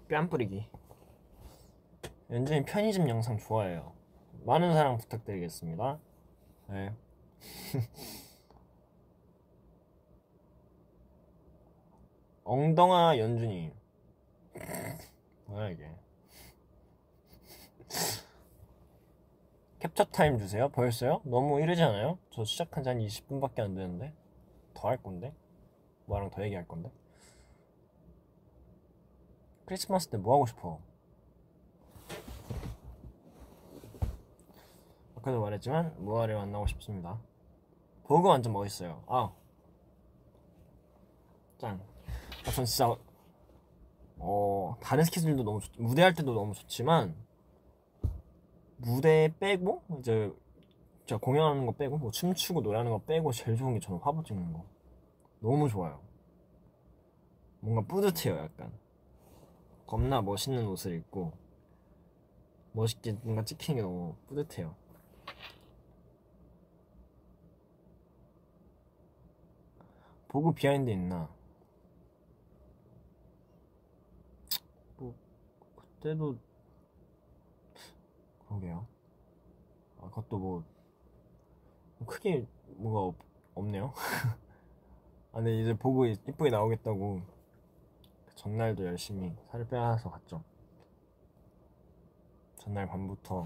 뺨 0.07 0.27
뿌리기. 0.27 0.67
연준이 2.31 2.65
편의점 2.65 3.07
영상 3.07 3.37
좋아해요. 3.37 3.93
많은 4.45 4.73
사랑 4.73 4.97
부탁드리겠습니다. 4.97 5.99
네. 6.69 6.95
엉덩아 12.43 13.19
연준이 13.19 13.71
뭐야 15.45 15.69
이게 15.69 15.91
캡처 19.79 20.05
타임 20.05 20.37
주세요 20.37 20.69
벌써요? 20.69 21.21
너무 21.23 21.61
이르지 21.61 21.81
않아요? 21.83 22.17
저 22.31 22.43
시작한 22.43 22.83
지 22.83 22.89
한 22.89 22.99
20분밖에 22.99 23.59
안 23.61 23.75
되는데 23.75 24.13
더 24.73 24.89
할 24.89 25.01
건데 25.01 25.33
뭐랑 26.05 26.29
더 26.31 26.43
얘기할 26.43 26.67
건데 26.67 26.91
크리스마스 29.65 30.09
때 30.09 30.17
뭐 30.17 30.33
하고 30.35 30.45
싶어? 30.47 30.79
아까도 35.15 35.41
말했지만 35.41 35.95
무아를 36.03 36.35
만나고 36.35 36.67
싶습니다 36.67 37.19
보그 38.03 38.27
완전 38.27 38.53
멋있어요 38.53 39.03
아 39.07 39.31
짱. 41.57 41.79
아, 42.47 42.51
전 42.51 42.63
진짜 42.65 42.95
어 44.17 44.75
다른 44.81 45.03
스케줄도 45.03 45.43
너무 45.43 45.59
좋, 45.59 45.71
무대할 45.77 46.13
때도 46.13 46.33
너무 46.33 46.53
좋지만 46.53 47.15
무대 48.81 49.33
빼고 49.39 49.83
이제 49.99 50.33
제가 51.05 51.19
공연하는 51.19 51.65
거 51.65 51.73
빼고 51.73 51.97
뭐 51.97 52.11
춤추고 52.11 52.61
노래하는 52.61 52.91
거 52.91 52.99
빼고 52.99 53.31
제일 53.31 53.57
좋은 53.57 53.73
게 53.73 53.79
저는 53.79 53.99
화보 53.99 54.23
찍는 54.23 54.53
거. 54.53 54.63
너무 55.39 55.67
좋아요. 55.67 56.01
뭔가 57.59 57.81
뿌듯해요 57.81 58.37
약간. 58.37 58.71
겁나 59.85 60.21
멋있는 60.21 60.65
옷을 60.67 60.95
입고 60.95 61.33
멋있게 62.71 63.13
뭔가 63.23 63.43
찍히는 63.43 63.77
게 63.77 63.81
너무 63.81 64.15
뿌듯해요. 64.27 64.75
Vogue 70.29 70.53
behind 70.53 70.89
있나? 70.91 71.27
그때도 75.75 76.37
그러게요. 78.49 78.85
아, 79.99 80.09
그것도 80.09 80.37
뭐 80.39 80.63
크게 82.07 82.47
뭐가 82.77 82.99
없, 83.01 83.15
없네요. 83.53 83.93
아, 85.31 85.35
근데 85.35 85.61
이제 85.61 85.77
Vogue 85.77 86.05
이쁘게 86.05 86.49
나오겠다고 86.49 87.21
그 88.25 88.35
전날도 88.35 88.85
열심히 88.85 89.35
살을 89.51 89.67
빼서 89.67 90.09
갔죠. 90.09 90.43
전날 92.57 92.87
밤부터 92.87 93.45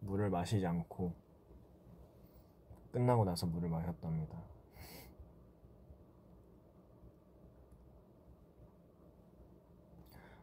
물을 0.00 0.30
마시지 0.30 0.66
않고 0.66 1.12
끝나고 2.92 3.24
나서 3.24 3.46
물을 3.46 3.68
마셨답니다. 3.68 4.38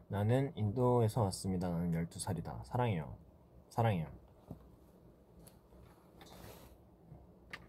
나는 0.08 0.52
인도에서 0.54 1.22
왔습니다. 1.24 1.68
나는 1.68 1.90
12살이다. 1.90 2.64
사랑해요. 2.64 3.25
사랑해요. 3.76 4.06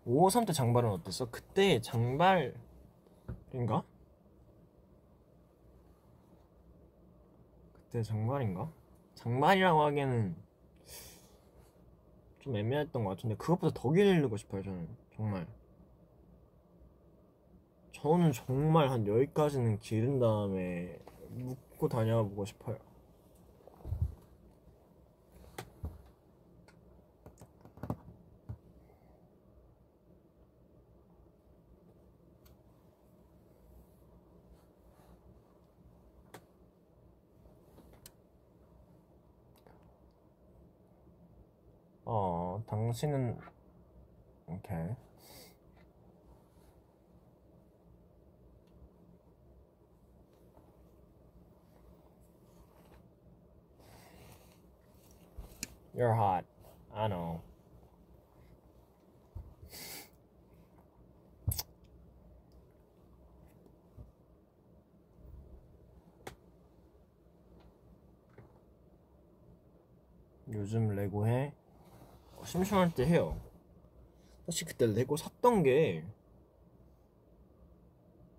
553 0.06 0.46
때 0.46 0.54
장발은 0.54 0.90
어땠어? 0.90 1.30
그때 1.30 1.82
장발인가? 1.82 2.54
그때 7.74 8.02
장발인가? 8.04 8.72
장발이라고 9.16 9.82
하기에는 9.82 10.36
좀 12.40 12.56
애매했던 12.56 13.04
것 13.04 13.10
같은데 13.10 13.36
그것보다 13.36 13.78
더 13.78 13.92
기르고 13.92 14.38
싶어요 14.38 14.64
저는 14.64 14.88
정말 15.14 15.46
저는 17.92 18.32
정말 18.32 18.90
한 18.90 19.06
여기까지는 19.06 19.80
기른 19.80 20.20
다음에 20.20 21.00
묶고 21.32 21.90
다녀보고 21.90 22.46
싶어요. 22.46 22.78
어, 42.10 42.64
당신은 42.98 43.38
오케이. 44.48 44.96
You're 55.94 56.16
hot. 56.16 56.44
I 56.92 57.08
know. 57.08 57.40
요즘 70.52 70.96
레고 70.96 71.28
해? 71.28 71.54
어, 72.48 72.50
심심할 72.50 72.94
때 72.96 73.06
해요. 73.06 73.38
사실 74.46 74.68
그때 74.68 74.88
레고 74.88 75.18
샀던 75.18 75.64
게, 75.64 76.04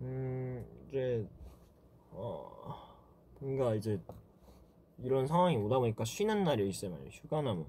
음, 0.01 0.65
이제, 0.87 1.27
어, 2.11 2.75
뭔가 3.39 3.75
이제 3.75 3.99
이런 4.99 5.27
상황이 5.27 5.57
오다 5.57 5.79
보니까 5.79 6.05
쉬는 6.05 6.43
날이 6.43 6.67
있어요 6.69 6.91
만약 6.91 7.07
휴가나 7.11 7.53
뭐 7.53 7.67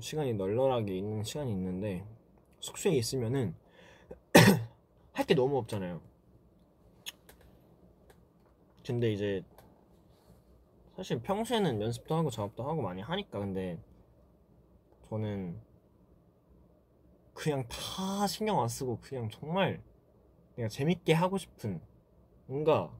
시간이 0.00 0.34
널널하게 0.34 0.96
있는 0.98 1.24
시간이 1.24 1.52
있는데 1.52 2.06
숙소에 2.60 2.92
있으면은 2.96 3.54
할 5.14 5.26
게 5.26 5.34
너무 5.34 5.58
없잖아요 5.58 6.00
근데 8.86 9.12
이제 9.12 9.42
사실 10.96 11.20
평소에는 11.20 11.80
연습도 11.82 12.14
하고 12.14 12.30
작업도 12.30 12.62
하고 12.68 12.82
많이 12.82 13.02
하니까 13.02 13.38
근데 13.38 13.78
저는 15.14 15.56
그냥 17.34 17.64
다 17.68 18.26
신경 18.26 18.60
안 18.60 18.68
쓰고 18.68 18.98
그냥 19.00 19.28
정말 19.30 19.80
내가 20.56 20.68
재밌게 20.68 21.12
하고 21.12 21.38
싶은 21.38 21.80
뭔가 22.46 22.90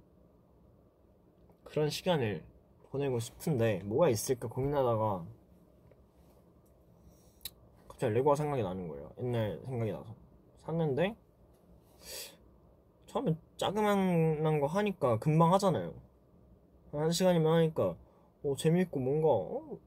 그런 1.64 1.90
시간을 1.90 2.44
보내고 2.90 3.18
싶은데 3.18 3.82
뭐가 3.84 4.10
있을까 4.10 4.46
고민하다가 4.46 5.26
갑자기 7.88 8.14
레고가 8.14 8.36
생각이 8.36 8.62
나는 8.62 8.86
거예요. 8.86 9.10
옛날 9.18 9.60
생각이 9.64 9.90
나서 9.90 10.14
샀는데 10.58 11.16
처음에 13.06 13.36
자그만한 13.56 14.60
거 14.60 14.66
하니까 14.68 15.18
금방 15.18 15.52
하잖아요. 15.54 15.92
한 16.92 17.10
시간이면 17.10 17.52
하니까 17.52 17.96
어, 18.44 18.54
재밌고 18.56 19.00
뭔가 19.00 19.28
어, 19.28 19.78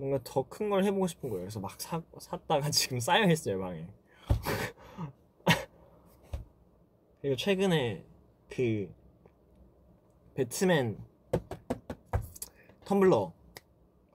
뭔가 0.00 0.18
더 0.24 0.42
큰 0.48 0.70
걸 0.70 0.84
해보고 0.84 1.06
싶은 1.06 1.28
거예요. 1.28 1.42
그래서 1.44 1.60
막 1.60 1.78
사, 1.80 2.02
샀다가 2.18 2.68
지금 2.70 2.98
쌓여 3.00 3.30
있어요 3.30 3.60
방에. 3.60 3.86
그리고 7.20 7.36
최근에 7.36 8.04
그 8.48 8.92
배트맨 10.34 10.98
텀블러 12.84 13.32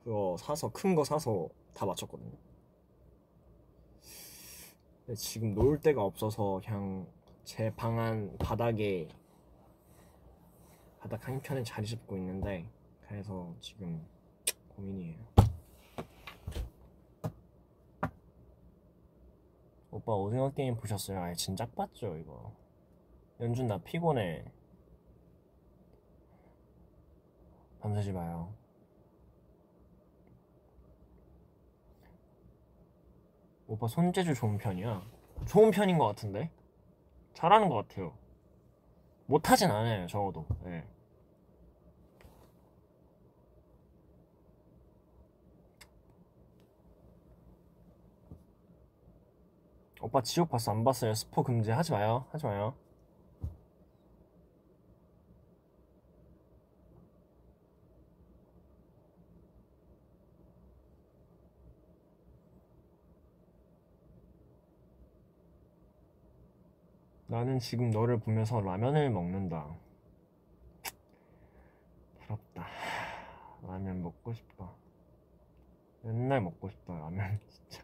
그거 0.04 0.36
사서 0.40 0.72
큰 0.72 0.96
거 0.96 1.04
사서 1.04 1.50
다 1.74 1.86
맞췄거든요. 1.86 2.32
근데 5.06 5.16
지금 5.16 5.54
놓을 5.54 5.80
데가 5.82 6.04
없어서 6.04 6.62
그냥 6.66 7.08
제 7.44 7.70
방안 7.76 8.36
바닥에 8.40 9.08
바닥 11.00 11.28
한켠에 11.28 11.64
자리 11.64 11.86
잡고 11.86 12.18
있는데 12.18 12.68
그래서 13.08 13.54
지금 13.60 14.04
고민이에요. 14.76 15.35
오빠 19.96 20.14
오징어 20.14 20.52
게임 20.52 20.76
보셨어요? 20.76 21.22
아예 21.22 21.34
진작 21.36 21.74
봤죠 21.74 22.18
이거. 22.18 22.52
연준 23.40 23.68
나 23.68 23.78
피곤해. 23.78 24.44
밤새지 27.80 28.12
마요. 28.12 28.54
오빠 33.68 33.88
손재주 33.88 34.34
좋은 34.34 34.58
편이야. 34.58 35.02
좋은 35.48 35.72
편인 35.72 35.98
것 35.98 36.08
같은데? 36.08 36.52
잘하는 37.34 37.70
것 37.70 37.88
같아요. 37.88 38.18
못하진 39.28 39.72
않아요, 39.72 40.08
적어도. 40.08 40.46
네. 40.66 40.86
오빠 50.06 50.22
지옥 50.22 50.50
봤어? 50.52 50.72
안 50.72 50.84
봤어요? 50.84 51.16
스포 51.16 51.42
금지 51.42 51.72
하지 51.72 51.92
마요. 51.92 52.26
하지 52.32 52.46
마요. 52.46 52.76
나는 67.26 67.58
지금 67.58 67.90
너를 67.90 68.20
보면서 68.20 68.62
라면을 68.62 69.10
먹는다. 69.10 69.76
부럽다. 72.20 72.68
라면 73.64 74.04
먹고 74.04 74.34
싶다 74.34 74.70
맨날 76.04 76.42
먹고 76.42 76.70
싶다 76.70 76.94
라면 76.94 77.40
진짜 77.50 77.84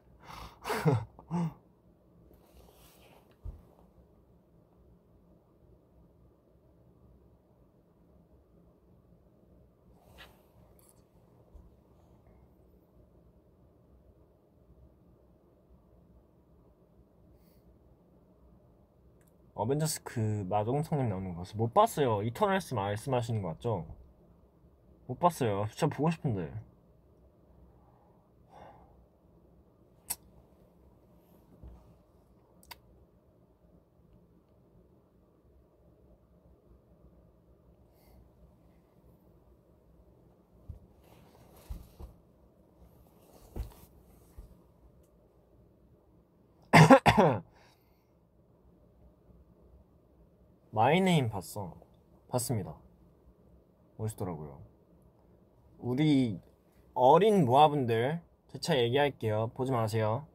어벤져스 19.71 20.03
그 20.03 20.45
마동석님 20.49 21.07
나오는 21.07 21.29
거 21.29 21.37
봤어? 21.39 21.55
못 21.55 21.73
봤어요. 21.73 22.23
이터널스 22.23 22.73
말씀하시는 22.73 23.41
거 23.41 23.49
맞죠? 23.49 23.85
못 25.07 25.17
봤어요. 25.17 25.65
진짜 25.71 25.87
보고 25.87 26.11
싶은데. 26.11 26.51
마이네임 50.81 51.29
봤어. 51.29 51.75
봤습니다. 52.27 52.75
멋있더라고요. 53.97 54.59
우리 55.77 56.41
어린 56.95 57.45
모아분들 57.45 58.19
재차 58.47 58.75
얘기할게요. 58.79 59.51
보지 59.53 59.71
마세요. 59.71 60.25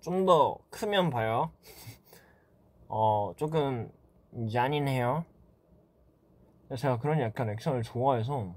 좀 0.00 0.24
더 0.24 0.58
크면 0.70 1.10
봐요. 1.10 1.52
어, 2.88 3.34
조금 3.36 3.92
잔인해요. 4.50 5.26
제가 6.74 7.00
그런 7.00 7.20
약간 7.20 7.50
액션을 7.50 7.82
좋아해서 7.82 8.54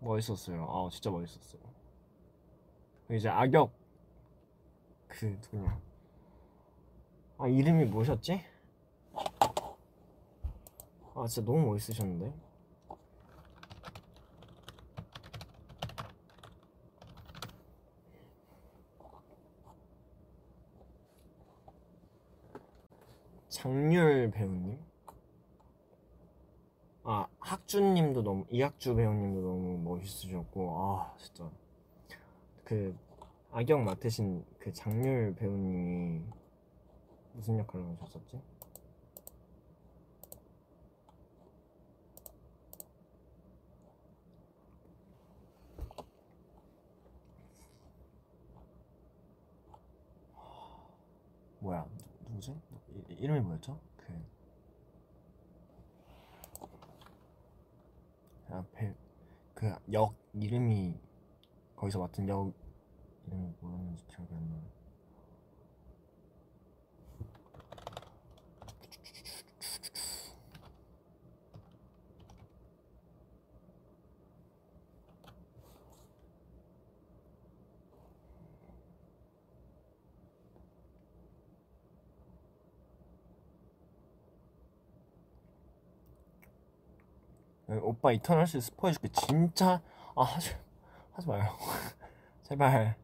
멋있었어요. 0.00 0.66
아, 0.68 0.88
진짜 0.90 1.08
멋있었어요. 1.08 1.62
이제 3.12 3.28
악역 3.28 3.70
그 5.06 5.26
누구냐? 5.52 5.89
아 7.42 7.48
이름이 7.48 7.86
뭐셨지? 7.86 8.38
아 11.14 11.26
진짜 11.26 11.50
너무 11.50 11.70
멋있으셨는데? 11.70 12.34
장률 23.48 24.30
배우님? 24.32 24.78
아 27.04 27.26
학주님도 27.38 28.22
너무 28.22 28.44
이학주 28.50 28.94
배우님도 28.96 29.40
너무 29.40 29.78
멋있으셨고 29.78 30.76
아 30.76 31.14
진짜. 31.16 31.50
그 32.64 32.94
악역 33.50 33.80
맡으신 33.80 34.44
그 34.58 34.70
장률 34.74 35.34
배우님이 35.36 36.20
무슨 37.34 37.58
역할을 37.58 37.86
하셨었지? 38.00 38.40
뭐야 51.60 51.86
누, 52.26 52.34
구지 52.34 52.54
이름이 53.08 53.40
뭐였죠? 53.40 53.78
그 53.96 54.12
앞에 58.50 58.94
그 59.54 59.74
역 59.92 60.14
이름이 60.32 60.98
거기서 61.76 61.98
맡은 61.98 62.28
역 62.28 62.52
이름이 63.26 63.52
뭐였는지 63.60 64.06
기억이 64.06 64.34
안 64.34 64.48
나요. 64.50 64.79
오빠 87.90 88.12
이터널스 88.12 88.60
스포해줄게. 88.60 89.08
진짜? 89.08 89.82
아 90.14 90.22
하지 90.22 90.54
하지 91.12 91.26
마요. 91.26 91.42
제발. 92.44 92.94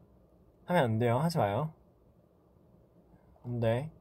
하면 0.65 0.83
안 0.83 0.97
돼요. 0.97 1.19
하지 1.19 1.37
마요. 1.37 1.73
안돼 3.43 3.91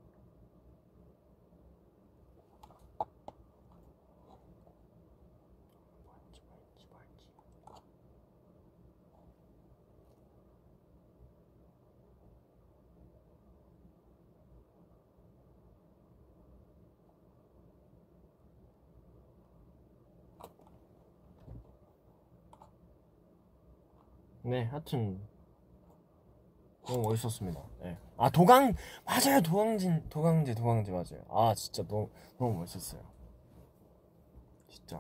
네, 24.56 24.64
하여튼 24.64 25.20
너무 26.86 27.02
멋있었습니다. 27.02 27.60
네. 27.82 27.98
아 28.16 28.30
도강 28.30 28.72
맞아요, 29.04 29.42
도강진, 29.42 30.02
도강지, 30.08 30.54
도강지 30.54 30.92
맞아요. 30.92 31.22
아 31.28 31.52
진짜 31.54 31.82
너무 31.86 32.08
너무 32.38 32.60
멋있었어요. 32.60 33.02
진짜. 34.66 34.98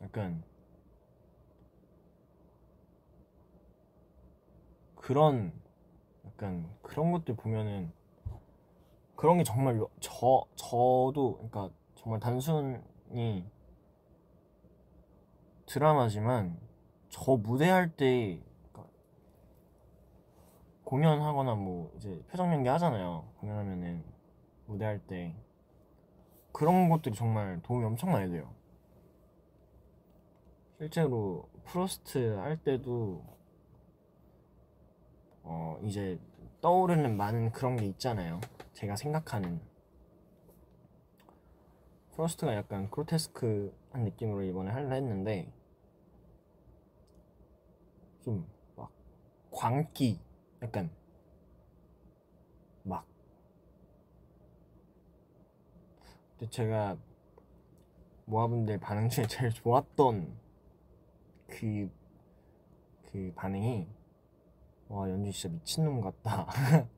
약간 0.00 0.42
그런 4.96 5.52
약간 6.24 6.70
그런 6.80 7.12
것들 7.12 7.36
보면은 7.36 7.92
그런 9.14 9.36
게 9.36 9.44
정말 9.44 9.78
저 10.00 10.46
저도 10.56 11.34
그러니까 11.50 11.70
정말 12.04 12.20
단순히 12.20 13.50
드라마지만 15.64 16.60
저 17.08 17.34
무대할 17.36 17.96
때 17.96 18.42
그러니까 18.72 18.92
공연하거나 20.84 21.54
뭐 21.54 21.90
이제 21.96 22.22
표정 22.28 22.52
연기 22.52 22.68
하잖아요. 22.68 23.26
공연하면은 23.40 24.04
무대할 24.66 24.98
때 24.98 25.34
그런 26.52 26.90
것들이 26.90 27.14
정말 27.14 27.62
도움이 27.62 27.86
엄청 27.86 28.12
많이 28.12 28.30
돼요. 28.30 28.52
실제로 30.76 31.48
프로스트 31.64 32.36
할 32.36 32.58
때도 32.58 33.24
어 35.42 35.78
이제 35.84 36.20
떠오르는 36.60 37.16
많은 37.16 37.50
그런 37.52 37.76
게 37.76 37.86
있잖아요. 37.86 38.42
제가 38.74 38.94
생각하는 38.94 39.58
프로스트가 42.14 42.54
약간 42.54 42.90
그로테스크한 42.90 44.04
느낌으로 44.04 44.42
이번에 44.42 44.70
하려 44.70 44.90
했는데 44.94 45.52
좀 48.22 48.54
막 48.76 48.90
광기 49.50 50.20
약간 50.62 50.90
막 52.82 53.06
근데 56.38 56.50
제가 56.50 56.96
모아분들 58.26 58.78
반응 58.78 59.08
중에 59.08 59.26
제일 59.26 59.50
좋았던 59.50 60.38
그, 61.46 61.90
그 63.10 63.32
반응이 63.36 63.86
와 64.88 65.08
연주 65.10 65.32
진짜 65.32 65.54
미친놈 65.54 66.00
같다 66.00 66.46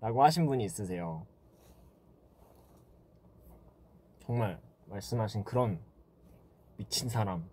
라고 0.01 0.23
하신 0.25 0.47
분이 0.47 0.65
있으세요. 0.65 1.27
정말 4.21 4.61
말씀하신 4.87 5.45
그런 5.45 5.81
미친 6.77 7.09
사람. 7.09 7.49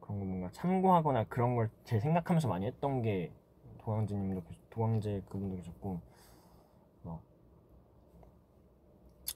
그런 0.00 0.18
거 0.18 0.24
뭔가 0.24 0.50
참고하거나 0.52 1.24
그런 1.24 1.54
걸 1.56 1.70
제 1.84 1.98
생각하면서 2.00 2.48
많이 2.48 2.66
했던 2.66 3.02
게 3.02 3.32
도광재님도 3.78 4.42
도광재 4.70 5.22
그분도 5.28 5.56
계셨고 5.56 6.00
막 7.02 7.20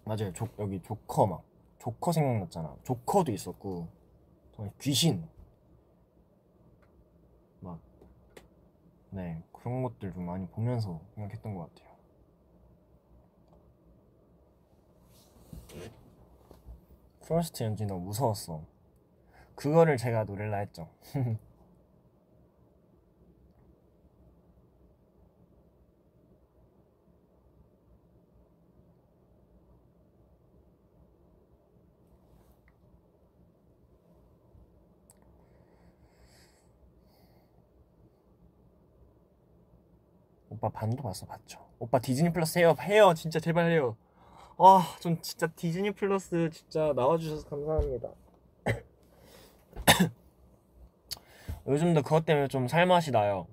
맞아요. 0.04 0.32
조, 0.32 0.48
여기 0.58 0.80
조커 0.82 1.26
막 1.26 1.42
조커 1.78 2.12
생각났잖아. 2.12 2.76
조커도 2.84 3.32
있었고 3.32 3.88
귀신. 4.80 5.28
막. 7.60 7.78
네 9.10 9.42
그런 9.52 9.82
것들 9.82 10.12
좀 10.12 10.24
많이 10.26 10.46
보면서 10.48 11.00
생각했던 11.14 11.54
것 11.54 11.74
같아요 11.74 11.95
프로스트 17.20 17.62
연주 17.64 17.84
너무 17.86 18.06
무서웠어. 18.06 18.62
그거를 19.54 19.96
제가 19.96 20.24
노래라 20.24 20.58
했죠. 20.58 20.88
오빠 40.56 40.70
반도 40.70 41.02
봤어 41.02 41.26
봤죠? 41.26 41.60
오빠 41.78 41.98
디즈니 41.98 42.32
플러스 42.32 42.58
해요 42.58 42.74
해요 42.80 43.12
진짜 43.14 43.38
제발 43.38 43.70
해요 43.70 43.96
아 44.58 44.96
전 45.00 45.20
진짜 45.22 45.46
디즈니 45.48 45.90
플러스 45.92 46.50
진짜 46.50 46.92
나와주셔서 46.94 47.48
감사합니다. 47.48 48.10
요즘도 51.66 52.02
그것 52.02 52.24
때문에 52.24 52.48
좀 52.48 52.68
살맛이 52.68 53.10
나요. 53.10 53.46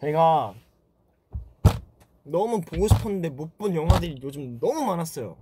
제가 0.00 0.54
너무 2.24 2.60
보고 2.60 2.88
싶었는데 2.88 3.30
못 3.30 3.56
본 3.56 3.74
영화들이 3.74 4.20
요즘 4.22 4.58
너무 4.60 4.84
많았어요. 4.84 5.36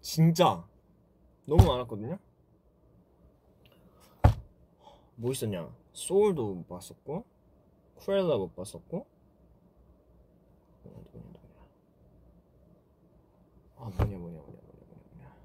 진짜 0.00 0.64
너무 1.46 1.64
많았거든요. 1.66 2.18
뭐 5.16 5.32
있었냐? 5.32 5.68
소울도 5.92 6.54
못 6.54 6.68
봤었고 6.68 7.24
쿠엘라 7.96 8.36
못 8.36 8.54
봤었고 8.56 9.06
아 13.84 13.88
뭐냐 13.88 14.16
뭐냐 14.16 14.38
뭐냐 14.38 14.38
뭐냐 14.40 14.94
뭐냐. 15.10 15.36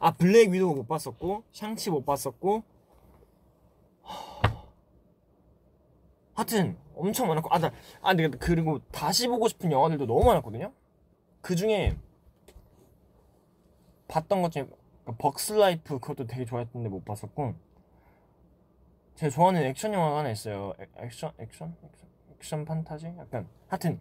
아 0.00 0.10
블랙 0.12 0.50
위도우 0.50 0.74
못 0.74 0.86
봤었고 0.86 1.44
샹치 1.50 1.90
못 1.90 2.04
봤었고. 2.04 2.62
하여튼 6.34 6.76
엄청 6.94 7.28
많았고. 7.28 7.48
아나 7.50 7.72
아, 8.02 8.12
내가 8.12 8.36
그리고 8.38 8.80
다시 8.90 9.28
보고 9.28 9.48
싶은 9.48 9.72
영화들도 9.72 10.04
너무 10.06 10.24
많았거든요? 10.24 10.72
그 11.40 11.56
중에 11.56 11.96
봤던 14.08 14.42
것 14.42 14.52
중에 14.52 14.68
벅스 15.18 15.54
라이프 15.54 15.98
그것도 15.98 16.26
되게 16.26 16.44
좋아했는데 16.44 16.90
못 16.90 17.04
봤었고. 17.04 17.54
제가 19.14 19.30
좋아하는 19.30 19.62
액션 19.62 19.94
영화가 19.94 20.18
하나 20.18 20.30
있어요. 20.30 20.74
액, 20.78 20.90
액션, 20.98 21.32
액션, 21.38 21.74
액션, 21.82 22.08
액션 22.32 22.64
판타지? 22.66 23.14
약간 23.16 23.48
하여튼 23.68 24.00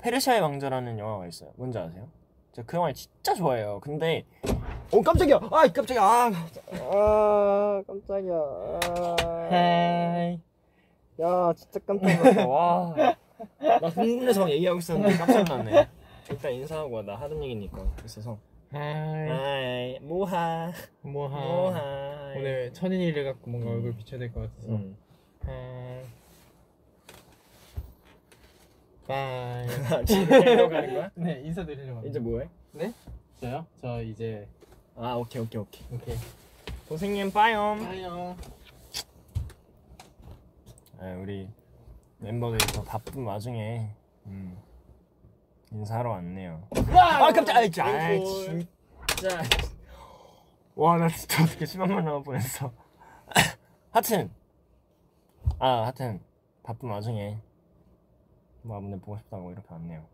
페르시아의 0.00 0.40
왕자라는 0.40 0.98
영화가 0.98 1.26
있어요. 1.26 1.50
뭔지 1.56 1.78
아세요? 1.78 2.08
제가 2.52 2.66
그 2.66 2.76
영화 2.76 2.92
진짜 2.92 3.34
좋아해요. 3.34 3.80
근데 3.80 4.24
어 4.92 5.02
깜짝이야. 5.02 5.36
아 5.50 5.66
깜짝이야. 5.68 6.02
아, 6.02 6.30
아 6.80 7.82
깜짝이야. 7.86 8.32
아, 9.52 10.36
야 11.20 11.52
진짜 11.54 11.80
깜짝 11.86 12.16
놀랐다. 12.18 12.46
와. 12.46 12.94
나 13.58 13.88
흥분해서 13.88 14.40
막 14.40 14.50
얘기하고 14.50 14.78
있었는데 14.78 15.16
깜짝 15.16 15.44
놀랐네. 15.44 15.88
일단 16.30 16.52
인사하고 16.52 16.94
와. 16.96 17.02
나 17.02 17.16
하던 17.16 17.42
얘기니까. 17.42 17.78
그래서 17.96 18.38
하이 18.72 19.98
모하 20.00 20.72
뭐하 21.02 21.40
모하 21.40 22.32
오늘 22.36 22.72
천인이를 22.72 23.24
갖고 23.24 23.50
뭔가 23.50 23.70
음. 23.70 23.76
얼굴 23.76 23.96
비춰야 23.96 24.18
될 24.18 24.32
것 24.32 24.40
같아서 24.40 24.68
음. 24.74 24.96
하이 25.44 26.02
바이 29.06 29.66
지금 30.06 30.28
가는 30.68 30.94
거야? 30.94 31.10
네 31.14 31.40
인사드리려고 31.44 32.06
이제 32.06 32.18
뭐해? 32.18 32.48
네? 32.72 32.92
저요? 33.40 33.66
저 33.80 34.02
이제 34.02 34.48
아 34.96 35.14
오케이 35.14 35.40
오케이 35.42 35.60
오케이. 35.60 35.82
오케이. 35.92 36.16
고생님 36.88 37.30
빠염 37.32 37.84
안녕 37.84 38.36
아, 40.98 41.04
우리 41.20 41.48
멤버들이 42.18 42.58
더 42.72 42.82
바쁜 42.82 43.24
와중에 43.24 43.90
음, 44.26 44.56
인사하러 45.72 46.10
왔네요. 46.12 46.66
아 46.94 47.32
깜짝 47.32 47.56
아이, 47.56 47.70
진짜 47.70 47.84
와 50.74 50.96
나 50.98 51.08
진짜 51.08 51.42
어떻게 51.44 51.64
10만만 51.64 52.04
나올 52.04 52.22
뻔했어. 52.22 52.70
하여튼 53.90 54.30
아 55.58 55.82
하여튼 55.84 56.20
바쁜 56.62 56.90
와중에 56.90 57.38
뭐 58.66 58.76
아무튼 58.76 59.00
보고 59.00 59.16
싶다고 59.16 59.50
이렇게 59.52 59.72
왔네요. 59.72 60.04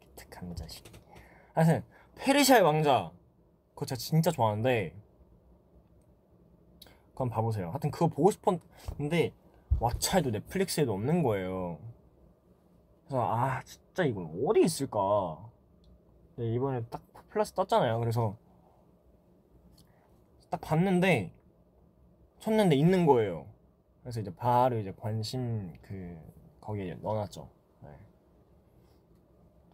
기특한 0.00 0.54
자식. 0.54 0.84
하여튼 1.52 1.84
페르시아의 2.14 2.62
왕자. 2.62 3.10
그거 3.74 3.84
제가 3.86 3.98
진짜 3.98 4.30
좋아하는데 4.30 4.94
그건 7.10 7.28
봐보세요. 7.28 7.70
하여튼 7.70 7.90
그거 7.90 8.06
보고 8.06 8.30
싶었는데 8.30 9.34
왓챠에도 9.80 10.30
넷플릭스에도 10.30 10.94
없는 10.94 11.22
거예요. 11.22 11.78
그래서 13.04 13.22
아 13.22 13.62
진짜 13.64 14.04
이거 14.04 14.30
어디 14.46 14.62
있을까? 14.62 15.50
네, 16.36 16.54
이번에 16.54 16.84
딱 16.86 17.02
플러스 17.28 17.52
떴잖아요. 17.52 17.98
그래서 17.98 18.36
딱 20.50 20.60
봤는데 20.60 21.32
쳤는데 22.38 22.76
있는 22.76 23.06
거예요. 23.06 23.46
그래서 24.02 24.20
이제 24.20 24.34
바로 24.34 24.78
이제 24.78 24.94
관심 24.96 25.74
그 25.82 26.16
거기에 26.60 26.94
넣어놨죠. 26.94 27.42
네. 27.42 27.55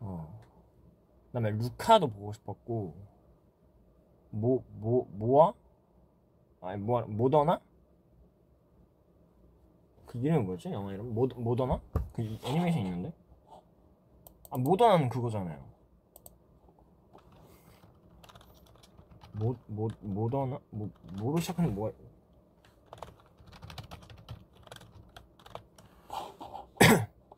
어. 0.03 0.41
그다음에 1.29 1.51
루카도 1.51 2.09
보고 2.09 2.33
싶었고 2.33 2.95
모 4.31 4.63
모 4.81 5.07
모아? 5.13 5.53
아니 6.61 6.81
모 6.83 7.01
모더나? 7.03 7.61
그 10.07 10.19
이름이 10.19 10.45
뭐였지? 10.45 10.71
영화 10.73 10.93
이름? 10.93 11.15
모 11.15 11.27
모더나? 11.27 11.81
그 12.13 12.23
이- 12.23 12.39
애니메이션 12.45 12.83
있는데? 12.87 13.13
아 14.51 14.57
모더나는 14.59 15.09
그거잖아요. 15.09 15.59
모 19.33 19.55
모 19.67 19.89
모더나? 20.01 20.59
모 20.71 20.89
모로 21.19 21.39
시작하는 21.41 21.75
뭐 21.75 21.93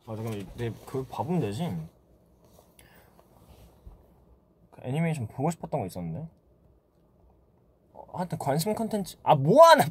아 0.07 0.17
잠깐만 0.17 0.47
내 0.57 0.71
그걸 0.87 1.07
봐보면 1.09 1.41
되지? 1.41 1.63
그 1.69 1.94
애니메이션 4.85 5.27
보고 5.27 5.51
싶었던 5.51 5.81
거 5.81 5.87
있었는데? 5.87 6.29
어, 7.93 8.07
하여튼 8.19 8.39
관심 8.39 8.75
컨텐츠 8.75 9.17
아 9.23 9.35
뭐하나 9.35 9.85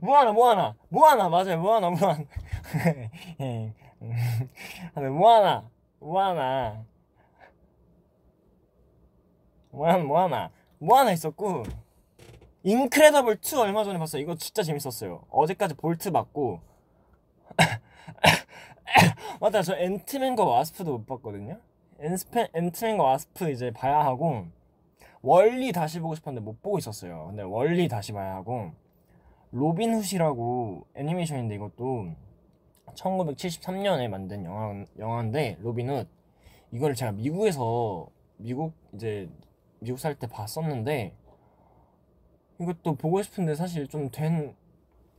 뭐하나 0.00 0.32
뭐하나 0.32 0.74
뭐하나 0.88 1.28
맞아요 1.28 1.58
뭐하나 1.60 1.90
뭐하나 1.90 2.24
예. 3.40 3.72
뭐하나 4.94 5.70
뭐하나 6.00 6.84
뭐하나 9.70 10.04
뭐하나 10.04 10.50
뭐하나 10.78 11.12
있었고 11.12 11.64
인크레더블 12.62 13.38
2 13.40 13.56
얼마 13.58 13.84
전에 13.84 13.96
봤어요. 13.96 14.20
이거 14.20 14.34
진짜 14.34 14.64
재밌었어요. 14.64 15.22
어제까지 15.30 15.74
볼트 15.74 16.08
맞고. 16.08 16.60
맞다 19.40 19.62
저 19.62 19.76
앤트맨과 19.76 20.44
와스프도 20.44 20.98
못 20.98 21.06
봤거든요 21.06 21.60
앤스페, 22.00 22.48
앤트맨과 22.54 23.02
와스프 23.02 23.50
이제 23.50 23.70
봐야 23.70 24.04
하고 24.04 24.46
월리 25.22 25.72
다시 25.72 25.98
보고 26.00 26.14
싶었는데 26.14 26.44
못 26.44 26.60
보고 26.62 26.78
있었어요. 26.78 27.26
근데 27.28 27.42
월리 27.42 27.88
다시 27.88 28.12
봐야 28.12 28.34
하고 28.34 28.70
로빈 29.52 29.94
훗이라고 29.94 30.86
애니메이션인데 30.94 31.54
이것도 31.54 32.08
1973년에 32.94 34.08
만든 34.08 34.44
영화, 34.44 34.84
영화인데 34.98 35.58
로빈 35.60 35.88
훗. 35.90 36.06
이걸 36.72 36.94
제가 36.94 37.12
미국에서 37.12 38.08
미국 38.36 38.74
이제 38.94 39.28
미국 39.80 39.98
살 39.98 40.14
때 40.16 40.26
봤었는데 40.26 41.14
이것도 42.60 42.96
보고 42.96 43.22
싶은데 43.22 43.54
사실 43.54 43.86
좀 43.88 44.10
된 44.10 44.54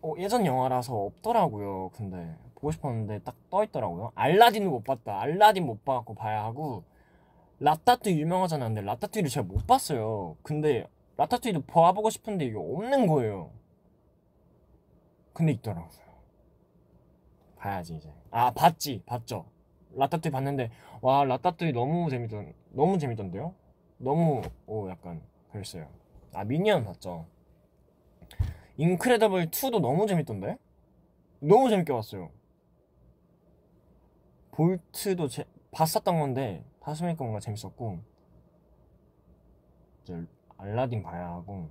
어, 0.08 0.14
예전 0.18 0.46
영화라서 0.46 0.96
없더라고요. 0.96 1.92
근데 1.94 2.36
보고 2.56 2.72
싶었는데 2.72 3.20
딱 3.24 3.36
떠 3.50 3.64
있더라고요. 3.64 4.12
알라딘을 4.16 4.68
못 4.70 4.84
봤다. 4.84 5.20
알라딘 5.22 5.66
못 5.66 5.84
봐갖고 5.86 6.16
봐야 6.16 6.44
하고 6.44 6.84
라따뚜이 7.60 8.20
유명하잖아. 8.22 8.68
근데 8.68 8.82
라따뚜이를 8.82 9.30
제가 9.30 9.48
못 9.48 9.66
봤어요. 9.68 10.38
근데 10.44 10.88
라따뚜이도 11.18 11.62
봐보고 11.64 12.10
싶은데 12.10 12.46
이게 12.46 12.58
없는 12.58 13.08
거예요. 13.08 13.52
근데 15.34 15.52
있더라고요. 15.54 16.08
봐야지 17.58 17.96
이제. 17.96 18.10
아 18.32 18.52
봤지, 18.52 19.02
봤죠. 19.06 19.46
라따뚜이 19.96 20.32
봤는데 20.32 20.70
와 21.02 21.24
라따뚜이 21.24 21.72
너무 21.74 22.10
재밌던, 22.10 22.54
너무 22.72 22.98
재밌던데요? 23.00 23.54
너무 23.98 24.42
오 24.68 24.90
약간 24.90 25.22
그랬어요. 25.52 25.88
아 26.34 26.44
미니언 26.44 26.86
봤죠. 26.86 27.26
인크레더블 28.78 29.50
2도 29.52 29.80
너무 29.80 30.08
재밌던데? 30.08 30.58
너무 31.40 31.70
재밌게 31.70 31.94
봤어요. 31.94 32.32
볼트도 34.52 35.28
제, 35.28 35.46
봤었던 35.72 36.20
건데 36.20 36.66
다시 36.82 37.02
보니까 37.04 37.24
뭔가 37.24 37.40
재밌었고 37.40 38.00
이제 40.04 40.26
알라딘 40.58 41.04
봐야 41.04 41.28
하고 41.30 41.70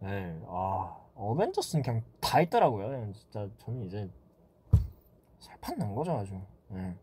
네, 0.00 0.38
아 0.48 0.96
어벤져스는 1.14 1.82
그냥 1.82 2.02
다 2.20 2.40
있더라고요. 2.40 3.12
진짜 3.14 3.48
저는 3.58 3.84
이제 3.86 4.10
살판 5.40 5.78
난 5.78 5.94
거죠 5.94 6.12
아주. 6.12 6.40
네. 6.68 6.94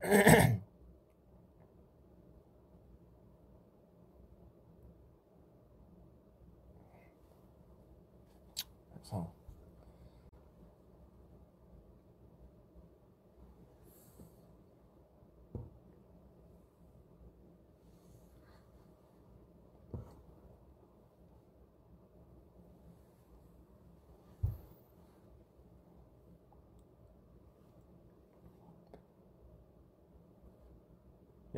그래서 8.94 9.32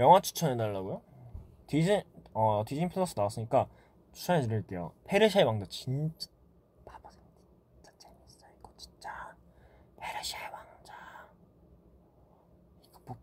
영화 0.03 0.21
추천해 0.21 0.57
달라고요? 0.57 1.01
디즈니 1.69 2.03
어 2.35 2.65
디즈니 2.67 2.89
플러스 2.89 3.15
나왔으니까 3.17 3.69
추천해 4.13 4.43
드릴게요. 4.43 4.93
페르시아의 5.05 5.47
왕자 5.47 5.67
진짜 5.67 6.27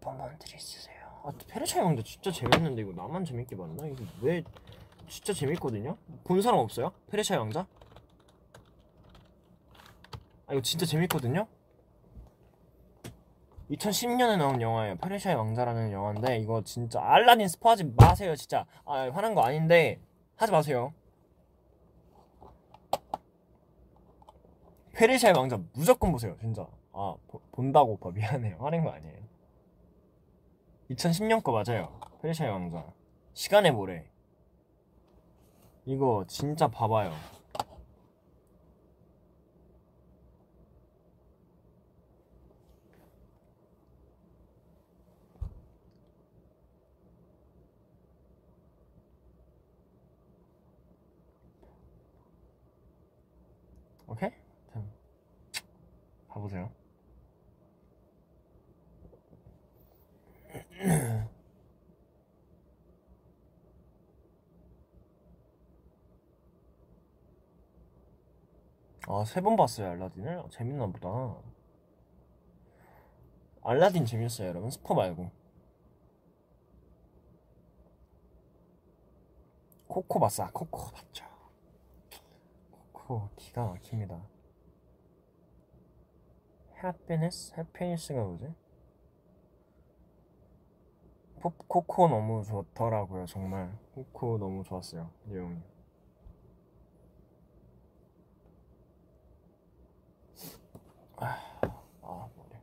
분들 0.01 0.55
있으세요? 0.55 1.21
아 1.23 1.31
페르시아의 1.47 1.85
왕자 1.85 2.01
진짜 2.03 2.31
재밌는데 2.31 2.81
이거 2.81 2.93
나만 2.93 3.25
재밌게 3.25 3.57
봤나? 3.57 3.85
이거 3.87 4.03
왜 4.21 4.43
진짜 5.07 5.33
재밌거든요? 5.33 5.97
본 6.23 6.41
사람 6.41 6.59
없어요? 6.59 6.93
페르시아의 7.11 7.39
왕자? 7.41 7.67
아 10.47 10.53
이거 10.53 10.61
진짜 10.61 10.85
재밌거든요? 10.85 11.47
2010년에 13.71 14.37
나온 14.37 14.61
영화예요. 14.61 14.95
페르시아의 14.97 15.37
왕자라는 15.37 15.91
영화인데 15.91 16.39
이거 16.39 16.63
진짜 16.63 17.01
알라딘 17.01 17.47
스포하지 17.47 17.93
마세요, 17.95 18.35
진짜. 18.35 18.65
아, 18.85 19.09
화난 19.11 19.35
거 19.35 19.41
아닌데 19.41 19.99
하지 20.35 20.51
마세요. 20.51 20.93
페르시아의 24.93 25.35
왕자 25.37 25.59
무조건 25.73 26.11
보세요, 26.11 26.35
진짜. 26.39 26.67
아, 26.93 27.15
보- 27.27 27.39
본다고 27.51 27.93
오빠 27.93 28.09
미안해요. 28.09 28.57
화낸 28.59 28.83
거 28.83 28.89
아니에요. 28.91 29.17
2010년 30.91 31.43
거 31.43 31.51
맞아요. 31.51 31.99
페르시아의 32.21 32.51
왕자. 32.51 32.83
시간의 33.33 33.71
모래. 33.71 34.09
이거 35.85 36.25
진짜 36.27 36.67
봐봐요. 36.67 37.11
오케이? 54.09 54.31
자, 54.73 54.81
봐보세요. 56.27 56.71
아, 69.07 69.25
세 69.25 69.41
번 69.41 69.57
봤어요, 69.57 69.89
알라딘을? 69.91 70.39
아, 70.39 70.47
재밌나 70.51 70.87
보다. 70.87 71.09
알라딘 73.63 74.05
재밌어요, 74.05 74.49
여러분. 74.49 74.69
스포 74.69 74.93
말고. 74.95 75.31
코코 79.87 80.19
봤어, 80.19 80.43
아, 80.43 80.49
코코 80.53 80.91
봤죠. 80.91 81.25
코코, 83.09 83.27
기가 83.37 83.65
막힙니다. 83.65 84.21
해피니스? 86.83 87.55
해피니스가 87.57 88.21
뭐지? 88.21 88.53
포, 91.39 91.49
코코 91.49 92.07
너무 92.07 92.43
좋더라고요, 92.43 93.25
정말. 93.25 93.75
코코 93.95 94.37
너무 94.37 94.63
좋았어요, 94.63 95.09
내용이. 95.25 95.59
아, 101.17 102.29
머리. 102.37 102.59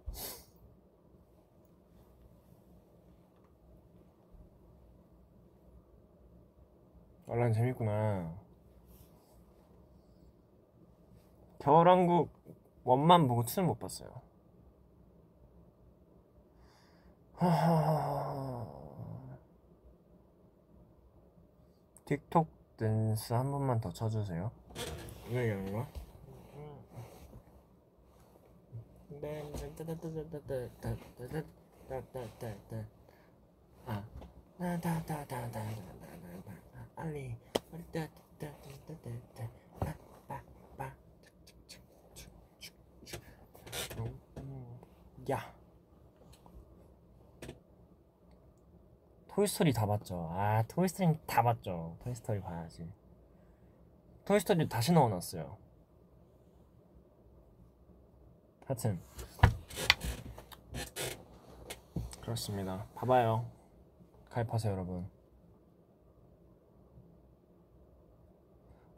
알란 7.26 7.52
재밌구나. 7.52 8.45
겨울왕국 11.66 12.30
원만 12.84 13.26
보고 13.26 13.42
투는 13.42 13.66
못 13.66 13.80
봤어요. 13.80 14.08
틱톡 22.04 22.46
댄스 22.76 23.32
한 23.32 23.50
번만 23.50 23.80
더 23.80 23.92
쳐주세요. 23.92 24.52
왜 25.30 25.42
얘기하는 25.42 25.72
거야? 25.72 25.88
아, 33.86 34.04
알리, 36.94 37.36
야. 37.96 38.08
토이스토리 49.46 49.72
다 49.72 49.86
봤죠. 49.86 50.28
아, 50.32 50.64
토이스토리 50.66 51.18
다 51.24 51.40
봤죠. 51.40 51.96
토이스토리 52.02 52.40
봐야지. 52.40 52.90
토이스토리 54.24 54.68
다시 54.68 54.92
넣어놨어요. 54.92 55.56
하여튼 58.66 59.00
그렇습니다. 62.20 62.86
봐봐요. 62.96 63.48
가입하세요, 64.30 64.72
여러분. 64.72 65.08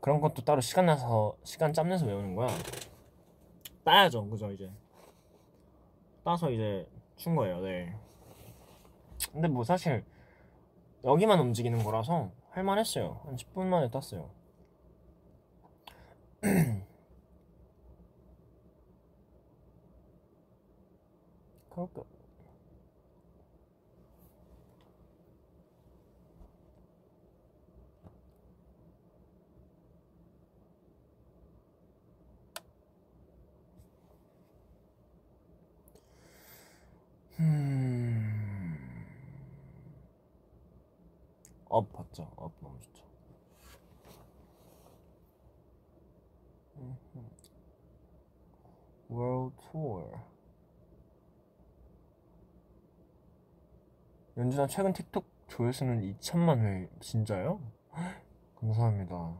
그런 0.01 0.22
것도 0.22 0.42
따로 0.44 0.62
시간 0.62 0.86
나서 0.86 1.36
시간 1.44 1.74
짬 1.74 1.90
내서 1.90 2.07
외우는 2.07 2.34
거야. 2.34 2.49
따야죠, 3.84 4.26
그죠 4.30 4.51
이제. 4.51 4.72
따서 6.24 6.51
이제 6.51 6.88
춘 7.16 7.36
거예요, 7.36 7.61
네. 7.61 7.94
근데 9.30 9.46
뭐 9.46 9.62
사실 9.62 10.05
여기만 11.05 11.38
움직이는 11.40 11.82
거라서 11.84 12.30
할만했어요. 12.51 13.20
한 13.24 13.36
10분 13.36 13.66
만에 13.66 13.90
땄어요. 13.90 14.30
그러니까 21.70 22.03
업 41.78 41.92
봤죠? 41.92 42.28
업 42.36 42.53
너무 42.61 42.78
좋죠. 42.80 43.05
World 49.11 49.57
Tour. 49.70 50.20
연준아 54.49 54.66
최근 54.66 54.94
틱톡 54.94 55.26
조회수는 55.49 56.01
2천만 56.01 56.61
회 56.61 56.88
진짜요? 57.01 57.61
감사합니다. 58.57 59.36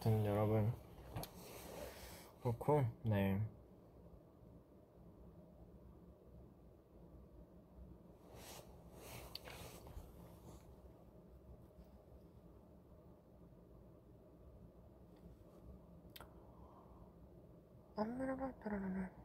아무튼 0.00 0.24
여러분 0.24 0.72
그렇고 2.42 2.86
네. 3.02 3.38
음, 17.98 18.38
어, 18.38 18.52
따 18.64 19.21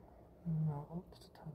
뜻한. 0.47 1.51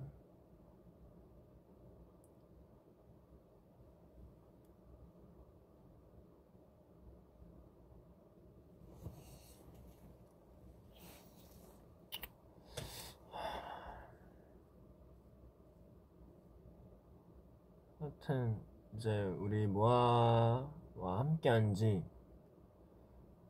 하여튼 17.98 18.60
이제 18.96 19.22
우리 19.22 19.66
모아와 19.66 21.20
함께한 21.20 21.74
지 21.74 22.04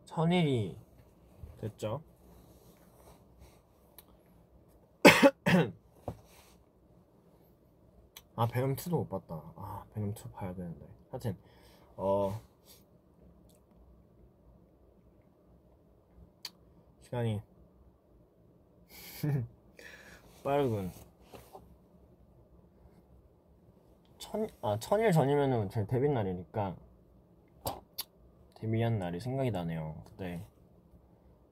천일이 0.04 0.78
됐죠. 1.60 2.11
아 8.36 8.46
베놈 8.46 8.76
2도 8.76 8.90
못 8.90 9.08
봤다. 9.08 9.42
아 9.56 9.84
베놈 9.94 10.14
2 10.14 10.30
봐야 10.32 10.54
되는데. 10.54 10.86
하여튼 11.10 11.36
어 11.96 12.40
시간이 17.02 17.42
빠르군. 20.42 20.90
천, 24.18 24.48
아, 24.62 24.78
천일 24.78 25.12
전이면은 25.12 25.68
제 25.68 25.86
데뷔 25.86 26.08
날이니까 26.08 26.74
데뷔한 28.54 28.98
날이 28.98 29.20
생각이 29.20 29.50
나네요. 29.50 30.02
그때 30.06 30.42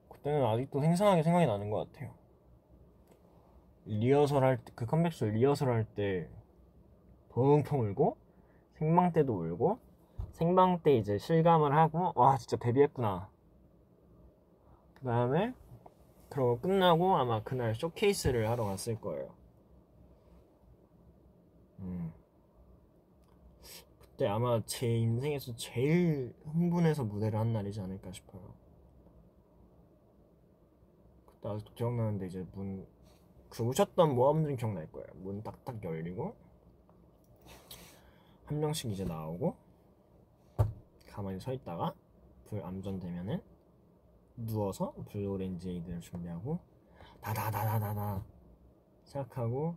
그때는 0.09 0.43
아직도 0.45 0.81
생생하게 0.81 1.23
생각이 1.23 1.45
나는 1.45 1.69
것 1.69 1.91
같아요. 1.91 2.20
리허설 3.85 4.43
할 4.43 4.57
때, 4.63 4.71
그 4.75 4.85
컴백쇼 4.85 5.27
리허설 5.27 5.69
할 5.69 5.85
때 5.95 6.29
펑펑 7.29 7.81
울고 7.81 8.17
생방 8.73 9.13
때도 9.13 9.33
울고 9.33 9.79
생방 10.33 10.81
때 10.81 10.97
이제 10.97 11.17
실감을 11.17 11.75
하고 11.75 12.11
와 12.15 12.37
진짜 12.37 12.57
데뷔했구나. 12.57 13.29
그 14.95 15.05
다음에 15.05 15.53
그러고 16.29 16.59
끝나고 16.59 17.15
아마 17.17 17.43
그날 17.43 17.75
쇼케이스를 17.75 18.49
하러 18.49 18.65
갔을 18.65 18.99
거예요. 18.99 19.33
음. 21.79 22.13
그때 23.99 24.27
아마 24.27 24.61
제 24.65 24.87
인생에서 24.97 25.55
제일 25.55 26.33
흥분해서 26.45 27.03
무대를 27.03 27.39
한 27.39 27.53
날이지 27.53 27.81
않을까 27.81 28.11
싶어요. 28.11 28.53
그때 31.25 31.49
아직도 31.49 31.73
기억나는데 31.73 32.27
이제 32.27 32.45
문, 32.53 32.85
그 33.51 33.63
오셨던 33.63 34.15
모아분들은 34.15 34.55
기억날 34.55 34.89
거예요. 34.91 35.07
문 35.15 35.43
딱딱 35.43 35.83
열리고 35.83 36.33
한 38.45 38.59
명씩 38.59 38.91
이제 38.91 39.03
나오고 39.03 39.55
가만히 41.09 41.39
서 41.39 41.51
있다가 41.53 41.93
불 42.45 42.63
암전되면은 42.63 43.41
누워서 44.37 44.93
블루 45.09 45.29
오렌지 45.33 45.69
에이드를 45.69 45.99
준비하고 45.99 46.59
다다다다다다 47.19 48.23
시작하고 49.03 49.75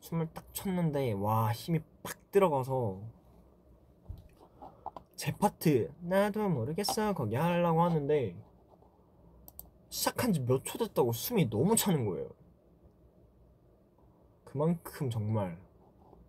춤을 0.00 0.32
딱 0.32 0.52
췄는데 0.54 1.12
와 1.12 1.52
힘이 1.52 1.80
팍 2.02 2.30
들어가서 2.32 3.00
제 5.16 5.36
파트 5.36 5.92
나도 6.00 6.48
모르겠어 6.48 7.12
거기 7.12 7.36
하려고 7.36 7.82
하는데 7.82 8.34
시작한 9.90 10.32
지 10.32 10.40
몇 10.40 10.64
초 10.64 10.78
됐다고 10.78 11.12
숨이 11.12 11.50
너무 11.50 11.76
차는 11.76 12.06
거예요 12.06 12.30
그만큼 14.50 15.08
정말 15.10 15.56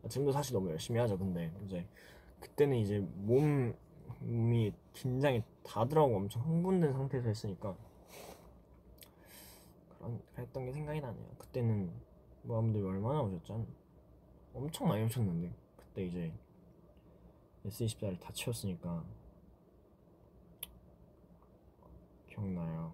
아, 0.04 0.08
지금도 0.08 0.32
사실 0.32 0.54
너무 0.54 0.70
열심히 0.70 1.00
하죠 1.00 1.18
근데 1.18 1.52
이제 1.66 1.86
그때는 2.40 2.78
이제 2.78 3.00
몸, 3.00 3.74
몸이 4.20 4.74
긴장이 4.94 5.44
다 5.64 5.86
들어가고 5.88 6.18
엄청 6.18 6.42
흥분된 6.44 6.94
상태에서 6.94 7.28
했으니까 7.28 7.76
그런 9.98 10.22
그랬던 10.36 10.66
게 10.66 10.72
생각이 10.72 11.02
나네요 11.02 11.28
그때는 11.38 11.92
모아분들이 12.44 12.84
얼마나 12.84 13.22
오셨죠? 13.22 13.54
한- 13.54 13.68
엄청 14.54 14.88
많이 14.88 15.04
오셨는데 15.04 15.52
그때 15.78 16.06
이제 16.06 16.34
S24를 17.66 18.20
다 18.20 18.32
채웠으니까 18.34 19.04
기억나요. 22.28 22.92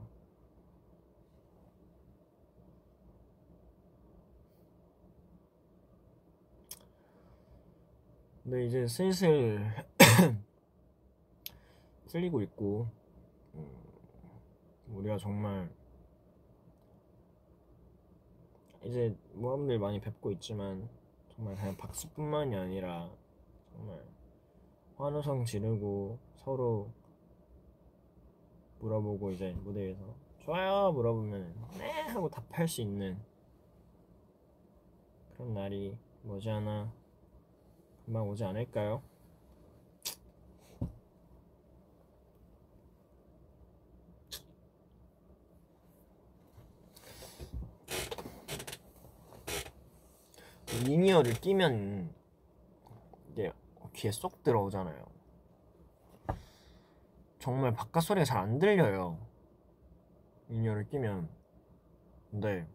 근데 8.48 8.66
이제 8.66 8.88
슬슬 8.88 9.60
풀리고 12.08 12.42
있고 12.44 12.88
음, 13.56 13.68
우리가 14.94 15.18
정말 15.18 15.70
이제 18.86 19.14
모아분들 19.34 19.78
많이 19.80 20.00
뵙고 20.00 20.32
있지만 20.32 20.88
정말 21.36 21.58
그냥 21.58 21.76
박수뿐만이 21.76 22.56
아니라 22.56 23.12
정말 23.74 24.02
환호성 24.96 25.44
지르고 25.44 26.18
서로 26.36 26.90
물어보고 28.80 29.32
이제 29.32 29.52
무대에서 29.66 30.16
좋아요 30.40 30.94
물어보면 30.94 31.54
네 31.80 31.92
하고 32.04 32.30
답할 32.30 32.70
수 32.70 32.80
있는 32.80 33.22
그런 35.34 35.54
날이 35.54 35.98
머지않아 36.24 36.97
금방 38.08 38.30
오지 38.30 38.42
않을까요? 38.46 39.04
in-ear를 50.86 51.34
끼면 51.34 52.10
이게 53.32 53.52
귀에 53.94 54.12
쏙 54.12 54.42
들어오잖아요. 54.42 55.06
정말 57.40 57.74
바깥 57.74 58.04
소리가 58.04 58.24
잘 58.24 58.38
안 58.38 58.58
들려요. 58.58 59.20
in-ear를 60.48 60.88
끼면. 60.88 61.28
근데 62.32 62.66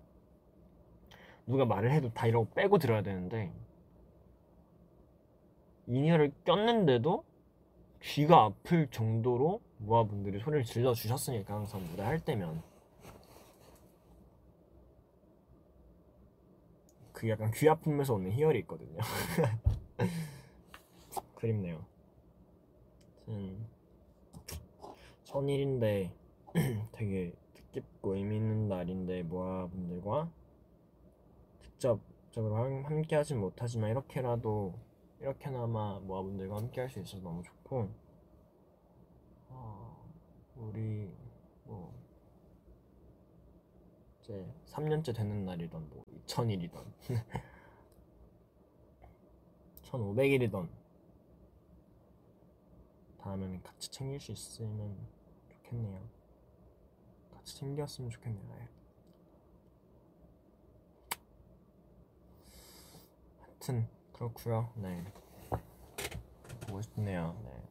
누가 1.47 1.65
말을 1.65 1.91
해도 1.91 2.13
다 2.13 2.27
이러고 2.27 2.51
빼고 2.51 2.77
들어야 2.77 3.03
되는데 3.03 3.51
in-ear를 5.87 6.33
꼈는데도 6.45 7.25
귀가 8.03 8.45
아플 8.45 8.89
정도로 8.91 9.61
모아분들이 9.79 10.39
소리를 10.41 10.65
질러 10.65 10.95
주셨으니까 10.95 11.55
항상 11.55 11.83
무대 11.85 12.03
할 12.03 12.25
때면 12.25 12.63
그 17.13 17.29
약간 17.29 17.51
귀 17.53 17.69
아픔에서 17.69 18.15
오는 18.15 18.31
희열이 18.33 18.61
있거든요. 18.61 18.99
그립네요. 21.37 21.85
음, 23.29 23.67
천일인데 25.25 26.13
되게 26.93 27.33
뜻깊고 27.55 28.17
의미 28.17 28.37
있는 28.37 28.69
날인데 28.69 29.23
모아분들과 29.23 30.31
직접적으로 31.61 32.57
함- 32.57 32.85
함께 32.85 33.17
하진 33.17 33.39
못하지만 33.39 33.91
이렇게라도 33.91 34.75
이렇게나마 35.23 36.01
모아분들과 36.01 36.57
함께 36.57 36.81
할 36.81 36.91
수 36.91 36.99
있어서 36.99 37.23
너무 37.23 37.43
좋고 37.45 37.89
어, 39.51 40.05
우리 40.57 41.09
뭐 41.65 41.95
이제 44.21 44.45
3년째 44.67 45.15
되는 45.15 45.45
날이던 45.45 45.89
뭐 45.91 46.05
2000일이던 46.27 46.85
1500일이던 49.85 50.69
다음에는 53.19 53.63
같이 53.63 53.89
챙길 53.93 54.19
수 54.19 54.33
있으면 54.33 54.97
좋겠네요. 55.49 56.03
같이 57.31 57.57
챙겼으면 57.59 58.11
좋겠네요. 58.11 58.57
예. 58.59 58.69
하여튼 63.41 63.89
그렇고요. 64.13 64.71
네. 64.77 65.05
보고 66.61 66.81
싶네요. 66.83 67.37
네. 67.45 67.63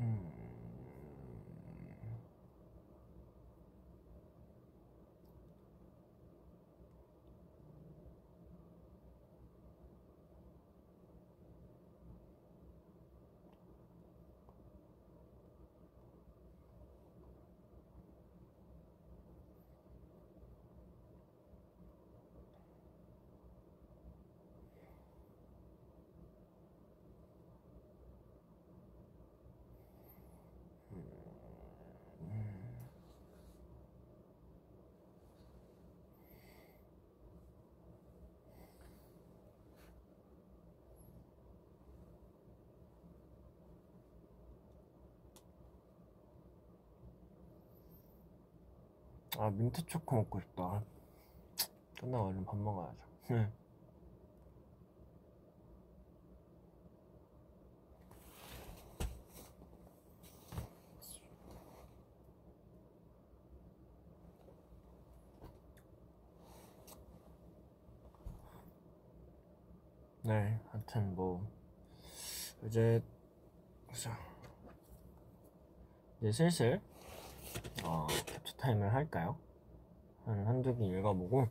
음. 0.00 0.33
아 49.36 49.50
민트 49.50 49.84
초코 49.86 50.16
먹고 50.16 50.40
싶다. 50.40 50.82
끝나고 51.98 52.28
얼른 52.28 52.44
밥 52.44 52.56
먹어야죠. 52.56 52.98
네, 70.22 70.58
하여튼 70.70 71.14
뭐 71.16 71.44
이제 72.64 73.02
보자. 73.88 74.16
이제 76.20 76.32
슬슬 76.32 76.80
어, 77.84 78.06
캡처 78.26 78.56
타임을 78.56 78.92
할까요? 78.92 79.36
한 80.24 80.46
한두 80.46 80.74
개 80.76 80.86
읽어보고 80.86 81.48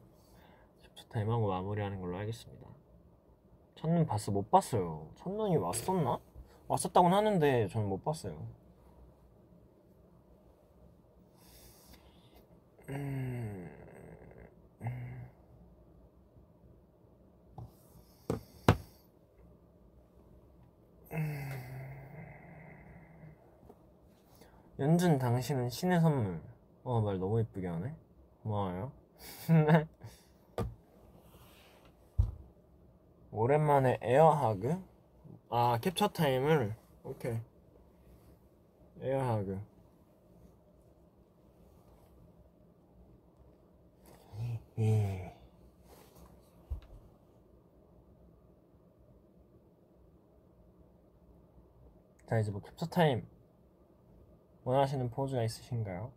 캡처 0.84 1.08
타임 1.10 1.30
하고 1.30 1.48
마무리하는 1.48 2.02
걸로 2.02 2.18
하겠습니다. 2.18 2.68
첫눈 3.76 4.06
봤어? 4.06 4.32
못 4.32 4.50
봤어요. 4.50 5.10
첫눈이 5.18 5.58
왔었나? 5.58 6.20
왔었다고는 6.68 7.18
하는데 7.18 7.68
저는 7.68 7.88
못 7.88 8.04
봤어요. 8.04 8.48
음... 12.90 13.53
연준 24.80 25.20
당신은 25.20 25.70
신의 25.70 26.02
선물. 26.02 26.42
어, 26.84 27.00
말 27.02 27.20
너무 27.20 27.40
예쁘게 27.40 27.68
하네. 27.68 27.96
고마워요. 28.42 28.92
오랜만에 33.32 34.00
air 34.02 34.37
hug? 34.37 34.84
아, 35.50 35.78
캡처 35.80 36.08
타임을? 36.10 36.76
오케이. 37.04 37.40
air 39.02 39.27
hug. 39.27 39.62
예. 44.80 45.36
자, 52.28 52.40
이제 52.40 52.50
뭐 52.52 52.62
캡처 52.62 52.88
타임. 52.88 53.33
원하시는 54.66 55.10
포즈가 55.10 55.44
있으신가요? 55.44 56.12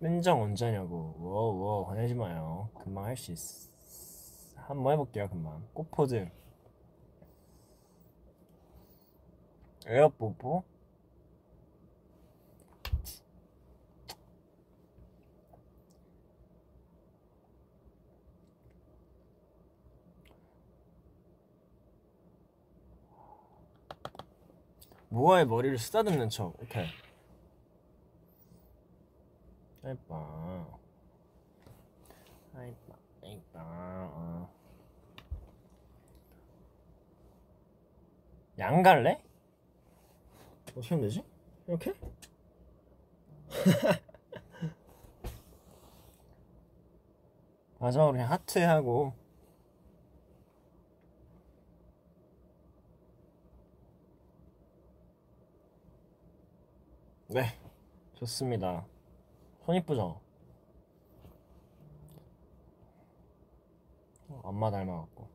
끈정 0.00 0.40
언제냐고 0.42 1.14
워워 1.18 1.82
화내지 1.88 2.14
마요 2.14 2.70
금방 2.74 3.04
할 3.04 3.16
수 3.16 3.32
있어 3.32 3.75
한번 4.66 4.92
해볼게요 4.94 5.28
금방 5.28 5.62
꽃포즈. 5.74 6.28
에어 9.86 10.08
뽀뽀? 10.08 10.64
모아의 25.08 25.46
머리를 25.46 25.78
쓰다듬는 25.78 26.28
척. 26.28 26.60
오케이. 26.60 26.86
예뻐 29.84 30.80
예뻐 32.56 32.96
예뻐 33.22 33.58
어. 33.60 34.55
양 38.58 38.82
갈래? 38.82 39.22
어떻게 40.70 40.88
하면 40.94 41.02
되지? 41.02 41.22
이렇게? 41.66 41.92
마지막으로 47.78 48.12
그냥 48.12 48.30
하트 48.30 48.58
하고 48.58 49.12
네 57.28 57.58
좋습니다 58.14 58.86
손 59.60 59.76
이쁘죠? 59.76 60.20
어, 64.28 64.40
엄마 64.42 64.70
닮아갖고 64.70 65.28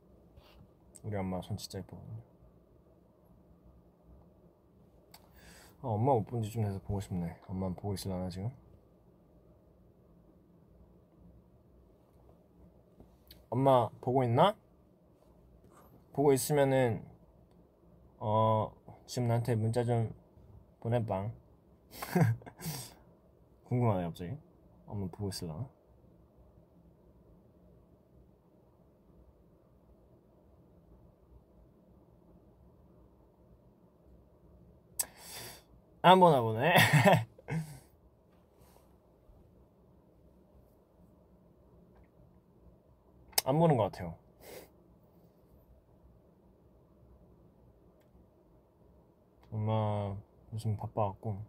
우리 1.03 1.15
엄마 1.15 1.41
손 1.41 1.57
진짜 1.57 1.77
이쁘거든요 1.79 2.30
아, 5.81 5.87
엄마 5.87 6.13
못 6.13 6.25
본 6.25 6.41
지 6.43 6.49
좀 6.51 6.63
돼서 6.63 6.79
보고 6.79 6.99
싶네 7.01 7.37
엄마 7.47 7.69
보고 7.69 7.93
있으려나 7.93 8.29
지금? 8.29 8.49
엄마 13.49 13.89
보고 14.01 14.23
있나? 14.23 14.55
보고 16.13 16.33
있으면은 16.33 17.03
어 18.19 18.71
지금 19.07 19.27
나한테 19.27 19.55
문자 19.55 19.83
좀 19.83 20.13
보내봐 20.79 21.31
궁금하네 23.65 24.03
갑자기 24.03 24.37
엄마 24.85 25.07
보고 25.07 25.29
있으려나? 25.29 25.67
안 36.03 36.19
보나 36.19 36.41
보네. 36.41 36.73
안 43.45 43.59
보는 43.59 43.77
것 43.77 43.91
같아요. 43.91 44.15
엄마 49.51 50.15
요즘 50.53 50.75
바빠갖고 50.77 51.43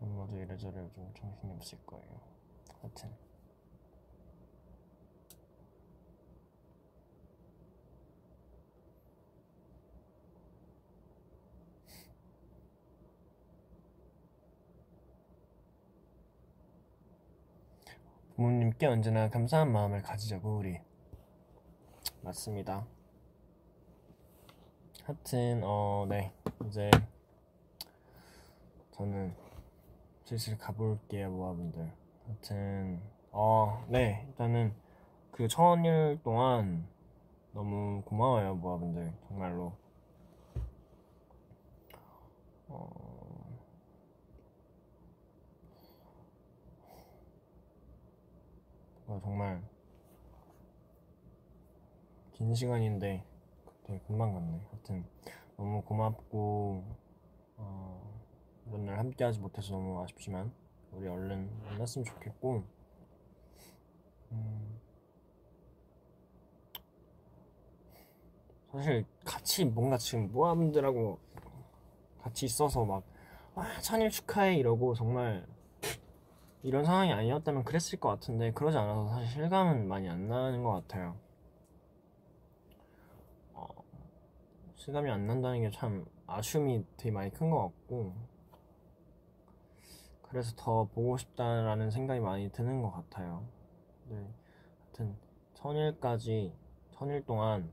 엄마도 0.00 0.36
이래저래 0.36 0.88
좀 0.94 1.12
정신이 1.14 1.52
없을 1.52 1.78
거예요. 1.86 2.20
하여튼 2.80 3.21
부모님께 18.42 18.86
언제나 18.86 19.30
감사한 19.30 19.70
마음을 19.70 20.02
가지자고 20.02 20.56
우리 20.56 20.80
맞습니다. 22.22 22.84
하여튼 25.04 25.60
어 25.62 26.06
네 26.08 26.32
이제 26.66 26.90
저는 28.90 29.32
슬슬 30.24 30.58
가볼게요 30.58 31.30
모아분들. 31.30 31.88
하여튼 32.26 33.00
어 33.30 33.84
네 33.86 34.24
일단은 34.26 34.74
그 35.30 35.46
천일 35.46 36.18
동안 36.24 36.88
너무 37.52 38.02
고마워요 38.04 38.56
모아분들 38.56 39.12
정말로. 39.28 39.72
어, 49.12 49.20
정말 49.20 49.62
긴 52.32 52.54
시간인데 52.54 53.22
되게 53.84 53.98
금방 54.06 54.32
갔네. 54.32 54.58
하여튼 54.70 55.04
너무 55.58 55.82
고맙고 55.82 56.82
어, 57.58 58.20
이런 58.66 58.86
날 58.86 58.98
함께하지 58.98 59.38
못해서 59.40 59.72
너무 59.72 60.02
아쉽지만 60.02 60.50
우리 60.92 61.08
얼른 61.08 61.50
만났으면 61.62 62.06
좋겠고 62.06 62.64
음, 64.32 64.80
사실 68.70 69.04
같이 69.26 69.66
뭔가 69.66 69.98
지금 69.98 70.32
모아분들하고 70.32 71.18
같이 72.22 72.46
있어서 72.46 72.86
막 72.86 73.04
아, 73.56 73.78
천일 73.82 74.08
축하해 74.08 74.56
이러고 74.56 74.94
정말 74.94 75.46
이런 76.62 76.84
상황이 76.84 77.12
아니었다면 77.12 77.64
그랬을 77.64 78.00
것 78.00 78.08
같은데 78.08 78.52
그러지 78.52 78.76
않아서 78.78 79.08
사실 79.08 79.28
실감은 79.28 79.86
많이 79.88 80.08
안 80.08 80.28
나는 80.28 80.62
것 80.62 80.72
같아요. 80.72 81.16
어, 83.54 83.66
실감이 84.76 85.10
안 85.10 85.26
난다는 85.26 85.62
게 85.62 85.70
참 85.70 86.04
아쉬움이 86.26 86.84
되게 86.96 87.10
많이 87.10 87.30
큰 87.30 87.50
것 87.50 87.58
같고 87.62 88.14
그래서 90.22 90.52
더 90.56 90.84
보고 90.84 91.16
싶다라는 91.18 91.90
생각이 91.90 92.20
많이 92.20 92.50
드는 92.50 92.80
것 92.82 92.90
같아요. 92.90 93.46
네, 94.08 94.16
하여튼 94.84 95.16
천일까지 95.54 96.52
천일 96.92 97.24
동안 97.26 97.70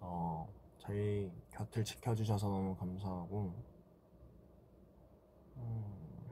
어, 0.00 0.48
저희 0.78 1.30
곁을 1.50 1.84
지켜주셔서 1.84 2.48
너무 2.48 2.76
감사하고 2.76 3.54
음, 5.56 5.84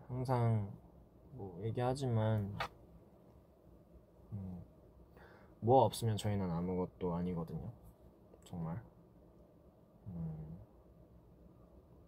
항상 0.08 0.70
뭐 1.36 1.60
얘기하지만 1.62 2.56
음, 4.32 4.62
뭐 5.60 5.84
없으면 5.84 6.16
저희는 6.16 6.50
아무것도 6.50 7.14
아니거든요. 7.14 7.70
정말 8.44 8.80
음, 10.06 10.58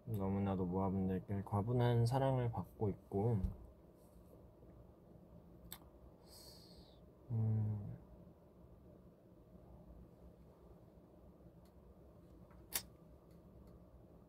너무나도 0.07 0.65
모아분들께 0.65 1.43
과분한 1.45 2.07
사랑을 2.07 2.51
받고 2.51 2.89
있고 2.89 3.41
음, 7.31 7.99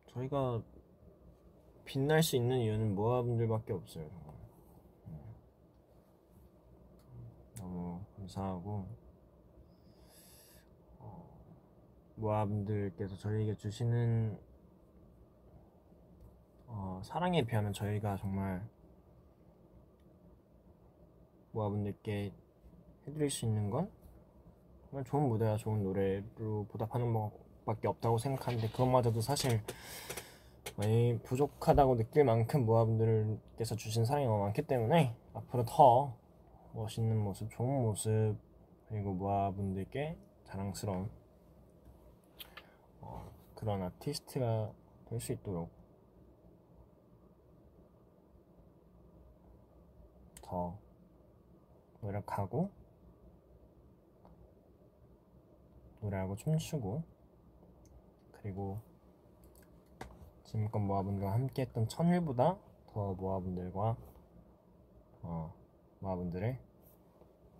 저희가 0.08 0.62
빛날 1.86 2.22
수 2.22 2.36
있는 2.36 2.58
이유는 2.58 2.94
모아분들밖에 2.94 3.72
없어요. 3.72 4.06
정말. 4.10 4.30
너무 7.56 8.00
감사하고 8.30 8.86
어, 11.00 11.28
모아분들께서 12.16 13.16
저희에게 13.16 13.56
주시는 13.56 14.38
어, 16.66 17.00
사랑에 17.04 17.44
비하면 17.44 17.72
저희가 17.72 18.16
정말 18.16 18.62
모아분들께 21.52 22.32
해드릴 23.06 23.30
수 23.30 23.44
있는 23.44 23.70
건 23.70 23.90
정말 24.88 25.04
좋은 25.04 25.28
무대와 25.28 25.56
좋은 25.56 25.82
노래로 25.82 26.66
보답하는 26.70 27.12
것밖에 27.12 27.88
없다고 27.88 28.18
생각하는데 28.18 28.68
그것마저도 28.70 29.20
사실 29.20 29.60
많이 30.76 31.18
부족하다고 31.24 31.96
느낄 31.96 32.24
만큼 32.24 32.64
모아분들께서 32.64 33.74
주신 33.74 34.04
사랑이 34.04 34.26
너무 34.26 34.38
많기 34.44 34.62
때문에 34.62 35.14
앞으로 35.34 35.64
더 35.66 36.14
멋있는 36.72 37.18
모습, 37.18 37.50
좋은 37.50 37.82
모습 37.82 38.36
그리고 38.88 39.12
모아분들께 39.14 40.16
자랑스러운 40.44 41.10
어, 43.00 43.30
그런 43.54 43.82
아티스트가 43.82 44.72
될 45.06 45.20
수 45.20 45.32
있도록 45.32 45.70
더 50.42 50.78
노력하고 52.00 52.70
노래하고 56.00 56.36
춤추고 56.36 57.02
그리고 58.32 58.80
지금껏 60.44 60.78
모아분들과 60.78 61.32
함께 61.32 61.62
했던 61.62 61.88
천일보다 61.88 62.56
더 62.86 63.14
모아분들과 63.14 63.96
어, 65.22 65.52
모아분들을 66.00 66.58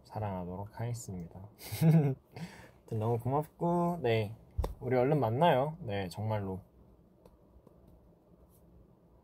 사랑하도록 0.05 0.81
하겠습니다. 0.81 1.41
너무 2.91 3.19
고맙고 3.19 4.01
네 4.03 4.35
우리 4.81 4.97
얼른 4.97 5.21
만나요. 5.21 5.77
네 5.81 6.09
정말로 6.09 6.61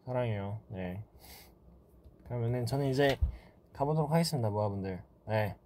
사랑해요. 0.04 0.60
네 0.68 1.02
그러면은 2.24 2.66
저는 2.66 2.86
이제 2.86 3.18
가보도록 3.72 4.12
하겠습니다, 4.12 4.50
모아분들. 4.50 5.02
네 5.26 5.56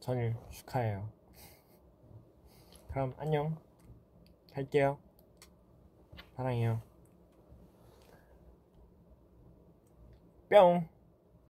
전일 0.00 0.36
축하해요. 0.50 1.08
그럼 2.90 3.14
안녕. 3.18 3.56
갈게요. 4.52 4.98
사랑해요. 6.36 6.80
Pião! 10.48 10.88